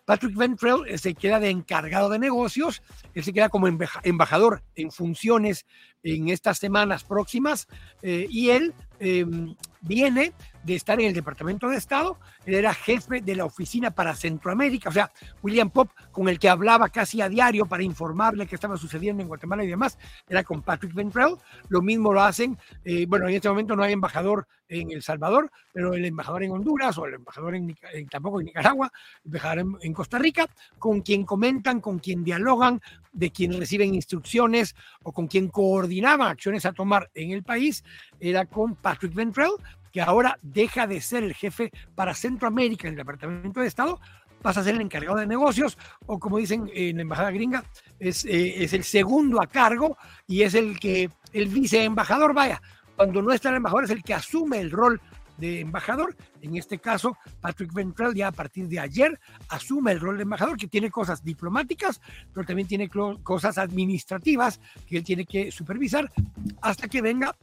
Patrick 0.06 0.36
Ventrell 0.36 0.98
se 0.98 1.14
queda 1.14 1.40
de 1.40 1.50
encargado 1.50 2.08
de 2.08 2.18
negocios, 2.18 2.80
él 3.12 3.24
se 3.24 3.32
queda 3.32 3.50
como 3.50 3.68
embajador 3.68 4.62
en 4.76 4.90
funciones 4.90 5.66
en 6.02 6.28
estas 6.28 6.58
semanas 6.58 7.04
próximas 7.04 7.66
eh, 8.02 8.26
y 8.30 8.50
él 8.50 8.72
em, 9.00 9.54
viene 9.82 10.32
de 10.66 10.74
estar 10.74 11.00
en 11.00 11.06
el 11.06 11.14
Departamento 11.14 11.68
de 11.68 11.76
Estado, 11.76 12.18
él 12.44 12.54
era 12.54 12.74
jefe 12.74 13.20
de 13.20 13.36
la 13.36 13.44
oficina 13.44 13.92
para 13.92 14.16
Centroamérica, 14.16 14.88
o 14.88 14.92
sea, 14.92 15.12
William 15.40 15.70
Pop, 15.70 15.90
con 16.10 16.28
el 16.28 16.40
que 16.40 16.48
hablaba 16.48 16.88
casi 16.88 17.20
a 17.20 17.28
diario 17.28 17.66
para 17.66 17.84
informarle 17.84 18.46
qué 18.46 18.56
estaba 18.56 18.76
sucediendo 18.76 19.22
en 19.22 19.28
Guatemala 19.28 19.62
y 19.62 19.68
demás, 19.68 19.96
era 20.28 20.42
con 20.42 20.62
Patrick 20.62 20.92
Ventrell. 20.92 21.36
Lo 21.68 21.82
mismo 21.82 22.12
lo 22.12 22.20
hacen, 22.20 22.58
eh, 22.84 23.06
bueno, 23.06 23.28
en 23.28 23.36
este 23.36 23.48
momento 23.48 23.76
no 23.76 23.84
hay 23.84 23.92
embajador 23.92 24.48
en 24.68 24.90
El 24.90 25.02
Salvador, 25.02 25.50
pero 25.72 25.94
el 25.94 26.04
embajador 26.04 26.42
en 26.42 26.50
Honduras 26.50 26.98
o 26.98 27.06
el 27.06 27.14
embajador 27.14 27.54
en, 27.54 27.76
tampoco 28.10 28.40
en 28.40 28.46
Nicaragua, 28.46 28.90
el 29.24 29.28
embajador 29.28 29.78
en, 29.80 29.92
Costa 29.92 30.18
Rica, 30.18 30.46
con 30.78 31.02
quien 31.02 31.24
comentan, 31.24 31.80
con 31.80 32.00
quien 32.00 32.24
dialogan, 32.24 32.80
de 33.12 33.30
quien 33.30 33.58
reciben 33.58 33.94
instrucciones 33.94 34.74
o 35.04 35.12
con 35.12 35.28
quien 35.28 35.48
coordinaban 35.48 36.28
acciones 36.28 36.66
a 36.66 36.72
tomar 36.72 37.08
en 37.14 37.30
el 37.30 37.44
país, 37.44 37.84
era 38.18 38.46
con 38.46 38.74
Patrick 38.74 39.14
Ventrell, 39.14 39.52
que 39.96 40.02
ahora 40.02 40.38
deja 40.42 40.86
de 40.86 41.00
ser 41.00 41.24
el 41.24 41.32
jefe 41.32 41.72
para 41.94 42.12
Centroamérica 42.12 42.86
en 42.86 42.92
el 42.92 42.98
Departamento 42.98 43.60
de 43.60 43.66
Estado, 43.66 43.98
pasa 44.42 44.60
a 44.60 44.64
ser 44.64 44.74
el 44.74 44.82
encargado 44.82 45.16
de 45.16 45.26
negocios, 45.26 45.78
o 46.04 46.18
como 46.18 46.36
dicen 46.36 46.70
en 46.74 46.96
la 46.96 47.02
embajada 47.02 47.30
gringa, 47.30 47.64
es, 47.98 48.26
eh, 48.26 48.62
es 48.62 48.74
el 48.74 48.84
segundo 48.84 49.40
a 49.40 49.46
cargo 49.46 49.96
y 50.26 50.42
es 50.42 50.52
el 50.52 50.78
que 50.78 51.08
el 51.32 51.48
viceembajador, 51.48 52.34
vaya, 52.34 52.60
cuando 52.94 53.22
no 53.22 53.32
está 53.32 53.48
el 53.48 53.54
embajador 53.54 53.84
es 53.84 53.90
el 53.90 54.02
que 54.02 54.12
asume 54.12 54.60
el 54.60 54.70
rol 54.70 55.00
de 55.38 55.60
embajador. 55.60 56.14
En 56.42 56.56
este 56.56 56.78
caso, 56.78 57.16
Patrick 57.40 57.72
Ventrell 57.72 58.14
ya 58.14 58.28
a 58.28 58.32
partir 58.32 58.68
de 58.68 58.78
ayer 58.78 59.18
asume 59.48 59.92
el 59.92 60.00
rol 60.00 60.18
de 60.18 60.24
embajador, 60.24 60.58
que 60.58 60.68
tiene 60.68 60.90
cosas 60.90 61.24
diplomáticas, 61.24 62.02
pero 62.34 62.46
también 62.46 62.68
tiene 62.68 62.90
cosas 62.90 63.56
administrativas 63.56 64.60
que 64.86 64.98
él 64.98 65.04
tiene 65.04 65.24
que 65.24 65.50
supervisar 65.50 66.12
hasta 66.60 66.86
que 66.86 67.00
venga 67.00 67.34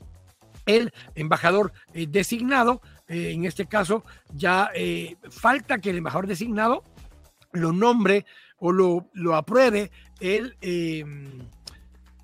el 0.66 0.94
embajador 1.16 1.74
eh, 1.94 2.08
designado. 2.10 2.82
Eh, 3.08 3.32
en 3.32 3.46
este 3.46 3.66
caso, 3.66 4.04
ya 4.34 4.70
eh, 4.74 5.18
falta 5.30 5.80
que 5.80 5.90
el 5.90 5.98
embajador 5.98 6.28
designado 6.28 6.84
lo 7.52 7.72
nombre 7.72 8.26
o 8.58 8.72
lo, 8.72 9.10
lo 9.14 9.36
apruebe 9.36 9.92
el 10.20 10.56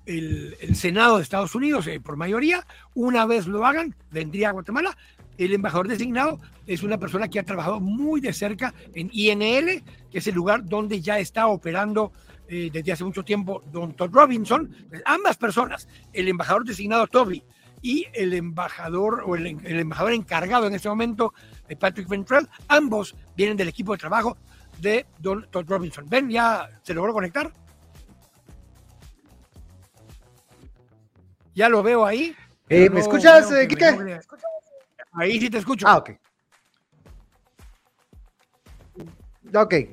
el, 0.06 0.74
Senado 0.74 1.18
de 1.18 1.22
Estados 1.22 1.54
Unidos 1.54 1.88
por 2.02 2.16
mayoría. 2.16 2.66
Una 2.94 3.26
vez 3.26 3.46
lo 3.46 3.64
hagan, 3.64 3.94
vendría 4.10 4.48
a 4.48 4.52
Guatemala. 4.52 4.96
El 5.38 5.52
embajador 5.52 5.86
designado 5.86 6.40
es 6.66 6.82
una 6.82 6.98
persona 6.98 7.28
que 7.28 7.38
ha 7.38 7.44
trabajado 7.44 7.78
muy 7.78 8.20
de 8.20 8.32
cerca 8.32 8.74
en 8.94 9.08
INL, 9.12 9.84
que 10.10 10.18
es 10.18 10.26
el 10.26 10.34
lugar 10.34 10.64
donde 10.64 11.00
ya 11.00 11.18
está 11.18 11.46
operando 11.46 12.12
desde 12.48 12.90
hace 12.90 13.04
mucho 13.04 13.22
tiempo 13.22 13.62
Don 13.70 13.94
Todd 13.94 14.10
Robinson. 14.12 14.74
Ambas 15.04 15.36
personas, 15.36 15.86
el 16.12 16.26
embajador 16.26 16.64
designado 16.64 17.06
Toby 17.06 17.44
y 17.82 18.06
el 18.12 18.34
embajador 18.34 19.24
o 19.26 19.36
el, 19.36 19.46
embajador 19.64 20.12
encargado 20.12 20.66
en 20.66 20.74
este 20.74 20.88
momento, 20.88 21.32
de 21.68 21.76
Patrick 21.76 22.08
Ventrell, 22.08 22.48
ambos 22.68 23.14
vienen 23.36 23.56
del 23.56 23.68
equipo 23.68 23.92
de 23.92 23.98
trabajo 23.98 24.36
de 24.78 25.06
Don 25.18 25.46
Todd 25.50 25.68
Robinson. 25.68 26.06
¿Ven? 26.08 26.28
¿Ya 26.28 26.68
se 26.82 26.94
logró 26.94 27.12
conectar? 27.12 27.52
Ya 31.54 31.68
lo 31.68 31.82
veo 31.82 32.06
ahí. 32.06 32.34
Eh, 32.68 32.88
¿Me 32.88 33.00
escuchas, 33.00 33.48
Kike? 33.68 34.20
Ahí 35.12 35.40
sí 35.40 35.50
te 35.50 35.58
escucho. 35.58 35.86
Ah, 35.88 35.98
ok. 35.98 36.10
Ok, 39.54 39.72
eh, 39.72 39.86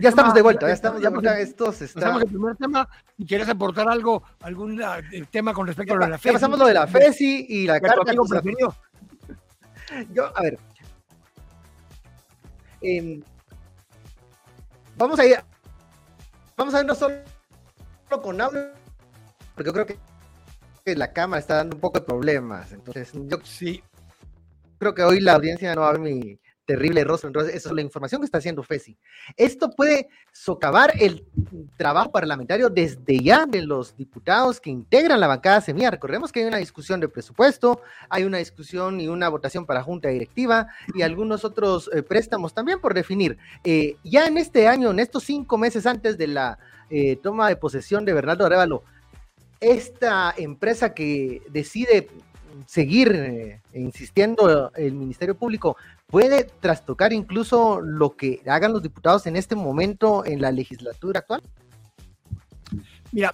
ya, 0.00 0.08
estamos 0.08 0.34
de 0.34 0.42
vuelta, 0.42 0.66
ya 0.66 0.74
estamos, 0.74 1.00
ya 1.00 1.10
porque 1.10 1.28
estos 1.40 1.82
estamos 1.82 2.22
el 2.22 2.28
primer 2.28 2.56
tema. 2.56 2.88
Si 3.16 3.26
quieres 3.26 3.48
aportar 3.48 3.88
algo, 3.88 4.22
algún 4.40 4.82
tema 5.30 5.52
con 5.52 5.66
respecto 5.66 5.94
a 5.94 5.96
lo 5.96 6.04
de 6.04 6.10
la 6.10 6.18
FESI. 6.18 6.28
Ya 6.28 6.32
pasamos 6.32 6.58
lo 6.58 6.66
de 6.66 6.74
la 6.74 6.86
FESI 6.86 7.46
y 7.48 7.66
la 7.66 7.80
carta. 7.80 8.02
preferido? 8.28 8.74
Yo, 10.12 10.36
a 10.36 10.42
ver. 10.42 10.58
Eh, 12.80 13.20
vamos 14.96 15.18
a 15.18 15.26
ir. 15.26 15.36
Vamos 16.56 16.74
a 16.74 16.80
ir 16.80 16.86
no 16.86 16.94
solo 16.94 17.16
con 18.22 18.40
audio, 18.40 18.60
porque 19.54 19.68
yo 19.68 19.72
creo 19.72 19.86
que 19.86 19.96
que 20.84 20.96
la 20.96 21.12
cámara 21.12 21.40
está 21.40 21.56
dando 21.56 21.76
un 21.76 21.80
poco 21.80 22.00
de 22.00 22.04
problemas. 22.04 22.72
Entonces, 22.72 23.12
yo 23.14 23.38
sí 23.44 23.82
creo 24.78 24.94
que 24.94 25.02
hoy 25.02 25.20
la 25.20 25.34
audiencia 25.34 25.74
no 25.74 25.82
va 25.82 25.90
a 25.90 25.92
ver 25.92 26.00
mi 26.00 26.40
terrible 26.64 27.04
rostro. 27.04 27.28
Entonces, 27.28 27.54
esa 27.54 27.68
es 27.68 27.74
la 27.74 27.82
información 27.82 28.20
que 28.20 28.26
está 28.26 28.38
haciendo 28.38 28.62
FESI. 28.62 28.96
Esto 29.36 29.70
puede 29.70 30.08
socavar 30.32 30.92
el 31.00 31.24
trabajo 31.76 32.10
parlamentario 32.10 32.68
desde 32.68 33.18
ya 33.18 33.46
de 33.46 33.62
los 33.62 33.96
diputados 33.96 34.60
que 34.60 34.70
integran 34.70 35.20
la 35.20 35.26
bancada 35.26 35.60
semilla. 35.60 35.90
Recordemos 35.90 36.30
que 36.30 36.40
hay 36.40 36.46
una 36.46 36.58
discusión 36.58 37.00
de 37.00 37.08
presupuesto, 37.08 37.80
hay 38.08 38.24
una 38.24 38.38
discusión 38.38 39.00
y 39.00 39.08
una 39.08 39.28
votación 39.28 39.66
para 39.66 39.82
junta 39.82 40.08
directiva 40.08 40.68
y 40.94 41.02
algunos 41.02 41.44
otros 41.44 41.90
eh, 41.92 42.02
préstamos 42.02 42.54
también 42.54 42.80
por 42.80 42.94
definir. 42.94 43.38
Eh, 43.64 43.96
ya 44.04 44.26
en 44.26 44.38
este 44.38 44.68
año, 44.68 44.90
en 44.90 45.00
estos 45.00 45.24
cinco 45.24 45.58
meses 45.58 45.86
antes 45.86 46.16
de 46.16 46.28
la 46.28 46.58
eh, 46.90 47.16
toma 47.16 47.48
de 47.48 47.56
posesión 47.56 48.04
de 48.04 48.12
Bernardo 48.12 48.46
Arevalo, 48.46 48.84
esta 49.60 50.34
empresa 50.36 50.92
que 50.92 51.42
decide 51.50 52.08
seguir 52.66 53.12
eh, 53.14 53.62
insistiendo 53.74 54.72
el 54.74 54.92
Ministerio 54.92 55.36
Público 55.36 55.76
puede 56.06 56.44
trastocar 56.44 57.12
incluso 57.12 57.80
lo 57.80 58.16
que 58.16 58.42
hagan 58.46 58.72
los 58.72 58.82
diputados 58.82 59.26
en 59.26 59.36
este 59.36 59.54
momento 59.54 60.24
en 60.24 60.40
la 60.40 60.52
legislatura 60.52 61.20
actual? 61.20 61.42
Mira, 63.12 63.32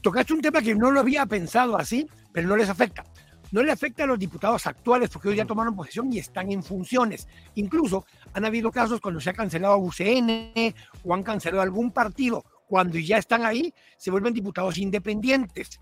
tocaste 0.00 0.32
un 0.32 0.40
tema 0.40 0.62
que 0.62 0.74
no 0.74 0.90
lo 0.90 1.00
había 1.00 1.26
pensado 1.26 1.76
así, 1.76 2.08
pero 2.32 2.48
no 2.48 2.56
les 2.56 2.68
afecta. 2.68 3.04
No 3.50 3.62
le 3.62 3.70
afecta 3.70 4.04
a 4.04 4.06
los 4.06 4.18
diputados 4.18 4.66
actuales 4.66 5.10
porque 5.10 5.28
hoy 5.28 5.36
ya 5.36 5.44
tomaron 5.44 5.76
posesión 5.76 6.10
y 6.10 6.18
están 6.18 6.50
en 6.50 6.62
funciones. 6.62 7.28
Incluso 7.54 8.06
han 8.32 8.46
habido 8.46 8.70
casos 8.72 9.00
cuando 9.00 9.20
se 9.20 9.30
ha 9.30 9.34
cancelado 9.34 9.74
a 9.74 9.76
UCN 9.76 10.74
o 11.04 11.14
han 11.14 11.22
cancelado 11.22 11.60
algún 11.62 11.90
partido 11.90 12.44
cuando 12.72 12.98
ya 12.98 13.18
están 13.18 13.44
ahí, 13.44 13.74
se 13.98 14.10
vuelven 14.10 14.32
diputados 14.32 14.78
independientes. 14.78 15.78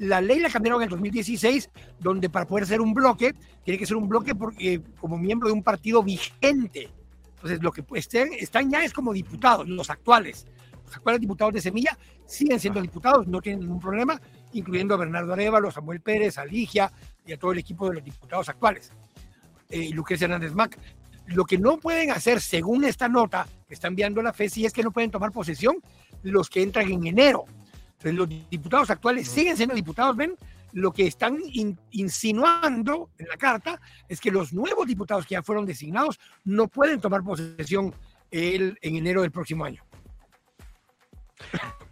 La 0.00 0.22
ley 0.22 0.38
la 0.38 0.48
cambiaron 0.48 0.80
en 0.80 0.84
el 0.84 0.90
2016, 0.90 1.68
donde 1.98 2.30
para 2.30 2.46
poder 2.46 2.66
ser 2.66 2.80
un 2.80 2.94
bloque, 2.94 3.34
tiene 3.62 3.76
que 3.76 3.84
ser 3.84 3.98
un 3.98 4.08
bloque 4.08 4.34
porque, 4.34 4.80
como 4.98 5.18
miembro 5.18 5.48
de 5.48 5.52
un 5.52 5.62
partido 5.62 6.02
vigente. 6.02 6.88
Entonces, 7.34 7.62
lo 7.62 7.70
que 7.70 7.84
estén, 7.94 8.32
están 8.32 8.70
ya 8.70 8.82
es 8.82 8.94
como 8.94 9.12
diputados, 9.12 9.68
los 9.68 9.90
actuales. 9.90 10.46
Los 10.86 10.96
actuales 10.96 11.20
diputados 11.20 11.52
de 11.52 11.60
Semilla 11.60 11.98
siguen 12.24 12.58
siendo 12.58 12.80
diputados, 12.80 13.26
no 13.26 13.42
tienen 13.42 13.60
ningún 13.60 13.78
problema, 13.78 14.18
incluyendo 14.54 14.94
a 14.94 14.96
Bernardo 14.96 15.34
Arevalo, 15.34 15.70
Samuel 15.70 16.00
Pérez, 16.00 16.38
a 16.38 16.46
Ligia 16.46 16.90
y 17.26 17.32
a 17.32 17.38
todo 17.38 17.52
el 17.52 17.58
equipo 17.58 17.86
de 17.88 17.96
los 17.96 18.04
diputados 18.04 18.48
actuales. 18.48 18.90
Eh, 19.68 19.90
Lucas 19.92 20.22
Hernández 20.22 20.54
Mac. 20.54 20.78
Lo 21.26 21.44
que 21.44 21.58
no 21.58 21.76
pueden 21.76 22.10
hacer, 22.10 22.40
según 22.40 22.84
esta 22.84 23.06
nota 23.06 23.46
que 23.68 23.74
está 23.74 23.88
enviando 23.88 24.22
la 24.22 24.32
FESI, 24.32 24.64
es 24.64 24.72
que 24.72 24.82
no 24.82 24.92
pueden 24.92 25.10
tomar 25.10 25.30
posesión 25.30 25.76
los 26.22 26.48
que 26.48 26.62
entran 26.62 26.90
en 26.90 27.06
enero. 27.06 27.44
Los 28.02 28.28
diputados 28.28 28.90
actuales 28.90 29.28
siguen 29.28 29.56
siendo 29.56 29.74
diputados, 29.74 30.16
ven, 30.16 30.34
lo 30.72 30.92
que 30.92 31.06
están 31.06 31.38
insinuando 31.90 33.10
en 33.18 33.28
la 33.28 33.36
carta 33.36 33.80
es 34.08 34.20
que 34.20 34.30
los 34.30 34.52
nuevos 34.52 34.86
diputados 34.86 35.26
que 35.26 35.34
ya 35.34 35.42
fueron 35.42 35.66
designados 35.66 36.18
no 36.44 36.68
pueden 36.68 37.00
tomar 37.00 37.22
posesión 37.22 37.94
el, 38.30 38.78
en 38.80 38.96
enero 38.96 39.22
del 39.22 39.32
próximo 39.32 39.64
año. 39.64 39.82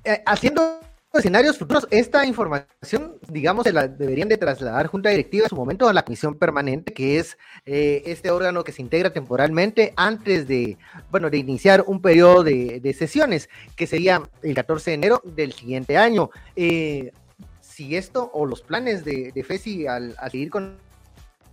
Eh, 0.04 0.22
haciendo 0.26 0.80
escenarios 1.14 1.58
futuros, 1.58 1.86
esta 1.90 2.26
información, 2.26 3.18
digamos, 3.28 3.64
se 3.64 3.72
la 3.72 3.88
deberían 3.88 4.28
de 4.28 4.36
trasladar 4.36 4.86
Junta 4.88 5.08
Directiva 5.08 5.44
en 5.44 5.48
su 5.48 5.56
momento 5.56 5.88
a 5.88 5.92
la 5.92 6.04
comisión 6.04 6.34
permanente, 6.34 6.92
que 6.92 7.18
es 7.18 7.38
eh, 7.64 8.02
este 8.06 8.30
órgano 8.30 8.64
que 8.64 8.72
se 8.72 8.82
integra 8.82 9.12
temporalmente 9.12 9.92
antes 9.96 10.46
de, 10.46 10.76
bueno, 11.10 11.30
de 11.30 11.38
iniciar 11.38 11.84
un 11.86 12.02
periodo 12.02 12.44
de, 12.44 12.96
sesiones, 12.98 13.48
que 13.76 13.86
sería 13.86 14.22
el 14.42 14.54
14 14.54 14.90
de 14.90 14.94
enero 14.94 15.22
del 15.24 15.52
siguiente 15.52 15.96
año. 15.96 16.30
Eh, 16.56 17.12
si 17.60 17.96
esto 17.96 18.30
o 18.34 18.44
los 18.44 18.62
planes 18.62 19.04
de, 19.04 19.44
FESI 19.46 19.86
al, 19.86 20.16
seguir 20.30 20.50
con 20.50 20.78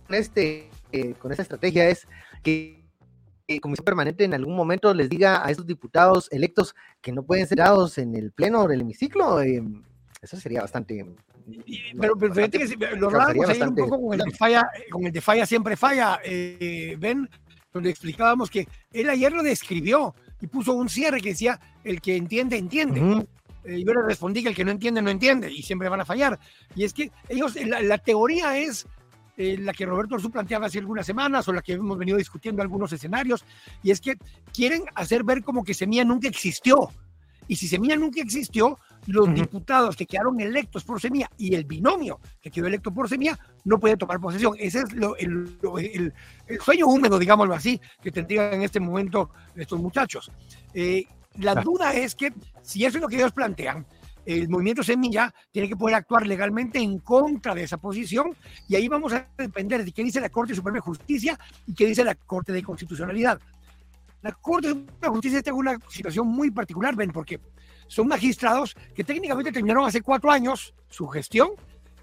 este, 0.08 0.68
eh, 0.92 1.14
con 1.18 1.30
esta 1.30 1.42
estrategia 1.42 1.88
es 1.88 2.06
que 2.42 2.85
comisión 3.60 3.84
permanente 3.84 4.24
en 4.24 4.34
algún 4.34 4.56
momento 4.56 4.92
les 4.92 5.08
diga 5.08 5.46
a 5.46 5.50
esos 5.50 5.66
diputados 5.66 6.28
electos 6.32 6.74
que 7.00 7.12
no 7.12 7.22
pueden 7.22 7.46
ser 7.46 7.58
dados 7.58 7.96
en 7.98 8.14
el 8.16 8.32
pleno 8.32 8.66
del 8.66 8.80
hemiciclo, 8.80 9.40
eh, 9.40 9.62
eso 10.20 10.36
sería 10.36 10.62
bastante. 10.62 11.06
pero, 11.98 12.16
pero 12.16 12.34
fíjate 12.34 12.58
que 12.58 12.76
lo 12.96 13.08
raro 13.08 13.48
es 13.48 13.60
un 13.60 13.74
poco 13.74 14.00
con 14.00 14.14
el, 14.14 14.26
de 14.26 14.30
falla, 14.32 14.68
con 14.90 15.06
el 15.06 15.12
de 15.12 15.20
falla 15.20 15.46
siempre 15.46 15.76
falla, 15.76 16.18
eh, 16.24 16.96
ven, 16.98 17.28
donde 17.72 17.90
explicábamos 17.90 18.50
que 18.50 18.66
él 18.92 19.08
ayer 19.08 19.32
lo 19.32 19.42
describió 19.42 20.14
y 20.40 20.48
puso 20.48 20.72
un 20.72 20.88
cierre 20.88 21.20
que 21.20 21.30
decía: 21.30 21.60
el 21.84 22.00
que 22.00 22.16
entiende, 22.16 22.56
entiende. 22.56 23.26
Eh, 23.64 23.82
yo 23.84 23.94
le 23.94 24.02
respondí 24.02 24.42
que 24.42 24.48
el 24.48 24.54
que 24.54 24.64
no 24.64 24.70
entiende, 24.72 25.02
no 25.02 25.10
entiende 25.10 25.52
y 25.52 25.62
siempre 25.62 25.88
van 25.88 26.00
a 26.00 26.04
fallar. 26.04 26.38
Y 26.74 26.84
es 26.84 26.92
que 26.92 27.12
ellos, 27.28 27.54
la 27.64 27.98
teoría 27.98 28.58
es 28.58 28.86
eh, 29.36 29.58
la 29.58 29.72
que 29.72 29.86
Roberto 29.86 30.14
Arzú 30.14 30.30
planteaba 30.30 30.66
hace 30.66 30.78
algunas 30.78 31.04
semanas 31.04 31.46
o 31.48 31.52
la 31.52 31.62
que 31.62 31.74
hemos 31.74 31.98
venido 31.98 32.18
discutiendo 32.18 32.62
algunos 32.62 32.92
escenarios, 32.92 33.44
y 33.82 33.90
es 33.90 34.00
que 34.00 34.16
quieren 34.52 34.84
hacer 34.94 35.24
ver 35.24 35.42
como 35.42 35.64
que 35.64 35.74
Semilla 35.74 36.04
nunca 36.04 36.28
existió 36.28 36.90
Y 37.48 37.56
si 37.56 37.68
Semilla 37.68 37.96
nunca 37.96 38.20
existió, 38.20 38.78
los 39.06 39.32
diputados 39.32 39.94
que 39.94 40.06
quedaron 40.06 40.40
electos 40.40 40.84
por 40.84 41.00
Semilla 41.00 41.30
y 41.36 41.54
el 41.54 41.64
binomio 41.64 42.18
que 42.40 42.50
quedó 42.50 42.66
electo 42.66 42.92
por 42.92 43.08
Semilla 43.08 43.38
no 43.64 43.78
puede 43.78 43.96
tomar 43.96 44.20
posesión. 44.20 44.54
Ese 44.58 44.80
es 44.80 44.86
el, 45.18 46.12
sueño 46.60 46.86
húmedo, 46.86 47.18
digámoslo 47.18 47.54
así, 47.54 47.80
que 48.02 48.10
tendrían 48.10 48.54
en 48.54 48.62
este 48.62 48.80
momento 48.80 49.30
estos 49.54 49.80
muchachos. 49.80 50.30
Eh, 50.74 51.04
la 51.38 51.54
duda 51.54 51.92
es 51.94 52.14
que 52.14 52.32
si 52.62 52.84
eso 52.84 52.98
es 52.98 53.02
lo 53.02 53.08
que 53.08 53.16
ellos 53.16 53.32
plantean, 53.32 53.86
el 54.26 54.48
movimiento 54.48 54.82
Semilla 54.82 55.32
tiene 55.52 55.68
que 55.68 55.76
poder 55.76 55.94
actuar 55.94 56.26
legalmente 56.26 56.80
en 56.80 56.98
contra 56.98 57.54
de 57.54 57.62
esa 57.62 57.78
posición 57.78 58.36
y 58.68 58.74
ahí 58.74 58.88
vamos 58.88 59.12
a 59.12 59.28
depender 59.38 59.84
de 59.84 59.92
qué 59.92 60.02
dice 60.02 60.20
la 60.20 60.28
Corte 60.28 60.54
Suprema 60.54 60.76
de 60.76 60.82
Justicia 60.82 61.38
y 61.66 61.74
qué 61.74 61.86
dice 61.86 62.04
la 62.04 62.16
Corte 62.16 62.52
de 62.52 62.62
Constitucionalidad. 62.62 63.40
La 64.22 64.32
Corte 64.32 64.70
Suprema 64.70 64.98
de 65.00 65.08
Justicia 65.08 65.38
está 65.38 65.50
en 65.50 65.56
una 65.56 65.78
situación 65.88 66.26
muy 66.26 66.50
particular, 66.50 66.96
ven, 66.96 67.12
porque 67.12 67.40
son 67.86 68.08
magistrados 68.08 68.74
que 68.94 69.04
técnicamente 69.04 69.52
terminaron 69.52 69.86
hace 69.86 70.02
cuatro 70.02 70.30
años 70.30 70.74
su 70.88 71.06
gestión 71.06 71.50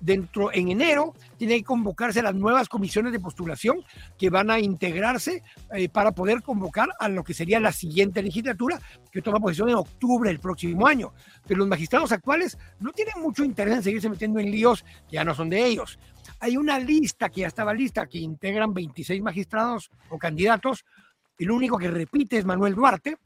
dentro 0.04 0.54
en 0.54 0.70
enero 0.70 1.14
tiene 1.38 1.58
que 1.58 1.64
convocarse 1.64 2.22
las 2.22 2.36
nuevas 2.36 2.68
comisiones 2.68 3.14
de 3.14 3.20
postulación 3.20 3.84
que 4.18 4.30
van 4.30 4.52
a 4.52 4.60
integrarse 4.60 5.42
eh, 5.74 5.88
para 5.88 6.12
poder 6.12 6.42
convocar 6.42 6.90
a 7.00 7.08
lo 7.08 7.24
que 7.24 7.34
sería 7.34 7.60
la 7.60 7.72
siguiente 7.72 8.22
legislatura 8.22 8.82
que 9.12 9.22
toma 9.22 9.40
posición 9.40 9.70
en 9.70 9.76
octubre 9.76 10.30
del 10.30 10.40
próximo 10.40 10.88
año. 10.88 11.14
Pero 11.48 11.60
los 11.60 11.68
magistrados 11.68 12.12
actuales 12.12 12.58
no 12.80 12.92
tienen 12.92 13.22
mucho 13.22 13.46
interés 13.46 13.76
en 13.76 13.84
seguirse 13.84 14.10
metiendo 14.10 14.40
en 14.40 14.52
líos 14.52 14.84
que 15.10 15.16
ya 15.16 15.24
no 15.24 15.34
son 15.34 15.50
de 15.50 15.66
ellos. 15.66 15.98
Hay 16.40 16.58
una 16.58 16.80
lista 16.80 17.30
que 17.30 17.42
ya 17.42 17.48
estaba 17.48 17.74
lista 17.74 18.08
que 18.08 18.18
integran 18.18 18.74
26 18.74 19.22
magistrados 19.22 19.90
o 20.10 20.18
candidatos. 20.18 20.84
El 21.38 21.52
único 21.52 21.78
que 21.78 21.90
repite 21.90 22.38
es 22.38 22.46
Manuel 22.46 22.76
Duarte. 22.76 23.18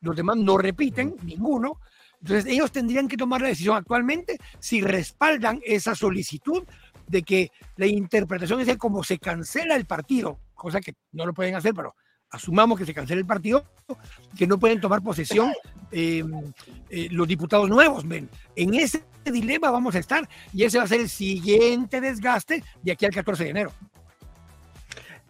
Los 0.00 0.14
demás 0.14 0.36
no 0.36 0.58
repiten, 0.58 1.16
ninguno. 1.22 1.80
Entonces, 2.20 2.46
ellos 2.46 2.72
tendrían 2.72 3.08
que 3.08 3.16
tomar 3.16 3.40
la 3.40 3.48
decisión 3.48 3.76
actualmente 3.76 4.38
si 4.58 4.80
respaldan 4.80 5.60
esa 5.64 5.94
solicitud 5.94 6.64
de 7.06 7.22
que 7.22 7.50
la 7.76 7.86
interpretación 7.86 8.60
es 8.60 8.66
de 8.66 8.78
cómo 8.78 9.04
se 9.04 9.18
cancela 9.18 9.76
el 9.76 9.84
partido, 9.84 10.40
cosa 10.54 10.80
que 10.80 10.94
no 11.12 11.24
lo 11.24 11.34
pueden 11.34 11.54
hacer, 11.54 11.72
pero 11.74 11.94
asumamos 12.30 12.78
que 12.78 12.86
se 12.86 12.94
cancela 12.94 13.20
el 13.20 13.26
partido, 13.26 13.64
que 14.36 14.46
no 14.46 14.58
pueden 14.58 14.80
tomar 14.80 15.02
posesión 15.02 15.52
em, 15.92 16.52
eh, 16.90 17.08
los 17.10 17.28
diputados 17.28 17.68
nuevos. 17.68 18.06
¿ven? 18.06 18.28
En 18.56 18.74
ese 18.74 19.04
dilema 19.24 19.70
vamos 19.70 19.94
a 19.94 19.98
estar 19.98 20.28
y 20.52 20.64
ese 20.64 20.78
va 20.78 20.84
a 20.84 20.88
ser 20.88 21.00
el 21.00 21.08
siguiente 21.08 22.00
desgaste 22.00 22.62
de 22.82 22.92
aquí 22.92 23.06
al 23.06 23.12
14 23.12 23.44
de 23.44 23.50
enero 23.50 23.72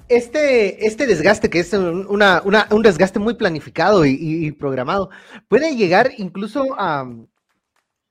este, 0.08 0.86
este 0.86 1.06
desgaste, 1.06 1.50
que 1.50 1.60
es 1.60 1.72
una, 1.72 2.42
un 2.70 2.82
desgaste 2.82 3.18
muy 3.18 3.34
planificado 3.34 4.04
y, 4.04 4.52
programado, 4.52 5.10
puede 5.48 5.76
llegar 5.76 6.12
incluso 6.18 6.74
a, 6.78 7.08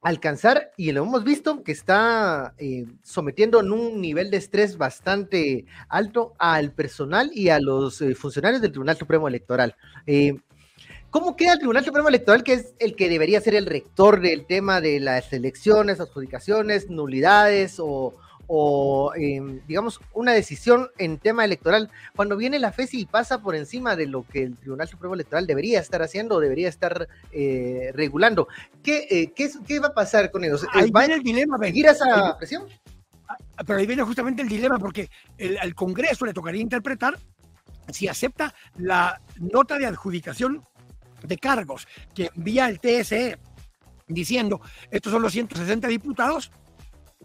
alcanzar, 0.02 0.72
y 0.78 0.92
lo 0.92 1.02
hemos 1.02 1.24
visto, 1.24 1.64
que 1.64 1.72
está 1.72 2.54
eh, 2.60 2.86
sometiendo 3.02 3.60
en 3.60 3.72
un 3.72 4.00
nivel 4.00 4.30
de 4.30 4.38
estrés 4.38 4.78
bastante 4.78 5.66
alto 5.90 6.36
al 6.38 6.74
personal 6.74 7.32
y 7.34 7.50
a 7.50 7.60
los 7.60 8.02
eh, 8.02 8.14
funcionarios 8.14 8.62
del 8.62 8.72
Tribunal 8.72 8.98
Supremo 8.98 9.28
Electoral. 9.28 9.76
Eh, 10.06 10.36
¿Cómo 11.10 11.36
queda 11.36 11.54
el 11.54 11.60
Tribunal 11.60 11.86
Supremo 11.86 12.10
Electoral, 12.10 12.44
que 12.44 12.54
es 12.54 12.76
el 12.78 12.96
que 12.96 13.10
debería 13.10 13.42
ser 13.42 13.56
el 13.56 13.66
rector 13.66 14.22
del 14.22 14.46
tema 14.46 14.80
de 14.80 15.00
las 15.00 15.34
elecciones, 15.34 16.00
adjudicaciones, 16.00 16.90
nulidades 16.90 17.78
o, 17.80 18.14
o, 18.48 19.12
em, 19.16 19.62
digamos, 19.68 20.00
una 20.14 20.34
decisión 20.34 20.90
en 20.98 21.18
tema 21.18 21.46
electoral, 21.46 21.90
cuando 22.16 22.38
viene 22.38 22.60
la 22.60 22.72
FESI 22.72 23.02
y 23.02 23.06
pasa 23.06 23.42
por 23.42 23.56
encima 23.56 23.96
de 23.96 24.08
lo 24.08 24.24
que 24.24 24.44
el 24.44 24.58
Tribunal 24.58 24.88
Supremo 24.88 25.14
Electoral 25.14 25.48
debería 25.48 25.80
estar 25.80 26.02
haciendo 26.02 26.36
o 26.36 26.40
debería 26.40 26.70
estar 26.70 27.08
eh, 27.32 27.92
regulando, 27.94 28.48
¿qué, 28.84 29.08
eh, 29.10 29.34
qué, 29.36 29.50
qué, 29.68 29.80
va 29.80 29.88
a 29.88 29.94
pasar 29.94 30.32
con 30.32 30.44
ellos? 30.44 30.66
Ahí 30.74 30.92
viene 30.92 31.16
el 31.16 31.24
dilema, 31.24 31.58
¿Seguir 31.58 31.88
esa 31.88 32.38
presión? 32.38 32.64
Ah, 33.28 33.64
pero 33.66 33.80
ahí 33.80 33.88
viene 33.88 34.04
justamente 34.04 34.42
el 34.42 34.50
dilema, 34.50 34.78
porque 34.78 35.10
al 35.60 35.74
Congreso 35.74 36.26
le 36.26 36.34
tocaría 36.34 36.62
interpretar 36.62 37.18
si 37.92 38.08
acepta 38.08 38.54
la 38.78 39.22
nota 39.40 39.78
de 39.78 39.86
adjudicación 39.86 40.62
de 41.24 41.38
cargos 41.38 41.88
que 42.14 42.30
envía 42.36 42.68
el 42.68 42.80
TSE 42.80 43.38
diciendo 44.08 44.62
estos 44.92 45.12
son 45.12 45.22
los 45.22 45.34
160 45.34 45.88
diputados 45.88 46.52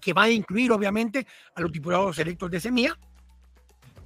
que 0.00 0.12
va 0.12 0.24
a 0.24 0.31
incluir 0.31 0.72
obviamente 0.72 1.26
a 1.55 1.61
los 1.61 1.72
diputados 1.72 2.18
electos 2.18 2.50
de 2.50 2.61
Semilla, 2.61 2.98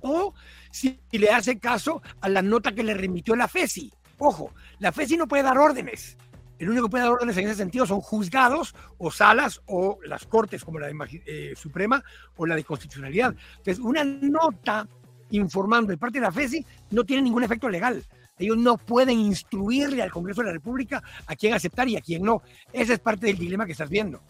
o 0.00 0.34
si 0.70 1.00
le 1.12 1.30
hace 1.30 1.58
caso 1.58 2.02
a 2.20 2.28
la 2.28 2.42
nota 2.42 2.74
que 2.74 2.82
le 2.82 2.94
remitió 2.94 3.34
la 3.34 3.48
FESI. 3.48 3.92
Ojo, 4.18 4.52
la 4.78 4.92
FESI 4.92 5.16
no 5.16 5.26
puede 5.26 5.42
dar 5.42 5.58
órdenes. 5.58 6.16
El 6.58 6.70
único 6.70 6.86
que 6.86 6.90
puede 6.92 7.04
dar 7.04 7.12
órdenes 7.12 7.36
en 7.36 7.46
ese 7.46 7.56
sentido 7.56 7.86
son 7.86 8.00
juzgados 8.00 8.74
o 8.98 9.10
salas 9.10 9.60
o 9.66 9.98
las 10.04 10.26
cortes 10.26 10.64
como 10.64 10.78
la 10.78 10.86
de 10.86 11.22
eh, 11.26 11.54
Suprema 11.56 12.02
o 12.36 12.46
la 12.46 12.54
de 12.54 12.64
Constitucionalidad. 12.64 13.34
Entonces, 13.56 13.78
una 13.78 14.04
nota 14.04 14.86
informando 15.30 15.90
de 15.90 15.98
parte 15.98 16.18
de 16.18 16.26
la 16.26 16.32
FESI 16.32 16.64
no 16.90 17.04
tiene 17.04 17.22
ningún 17.22 17.42
efecto 17.42 17.68
legal. 17.68 18.04
Ellos 18.38 18.56
no 18.56 18.76
pueden 18.76 19.18
instruirle 19.18 20.02
al 20.02 20.10
Congreso 20.10 20.42
de 20.42 20.48
la 20.48 20.52
República 20.52 21.02
a 21.26 21.36
quién 21.36 21.54
aceptar 21.54 21.88
y 21.88 21.96
a 21.96 22.00
quién 22.00 22.22
no. 22.22 22.42
Ese 22.72 22.94
es 22.94 22.98
parte 22.98 23.26
del 23.26 23.38
dilema 23.38 23.64
que 23.64 23.72
estás 23.72 23.88
viendo. 23.88 24.22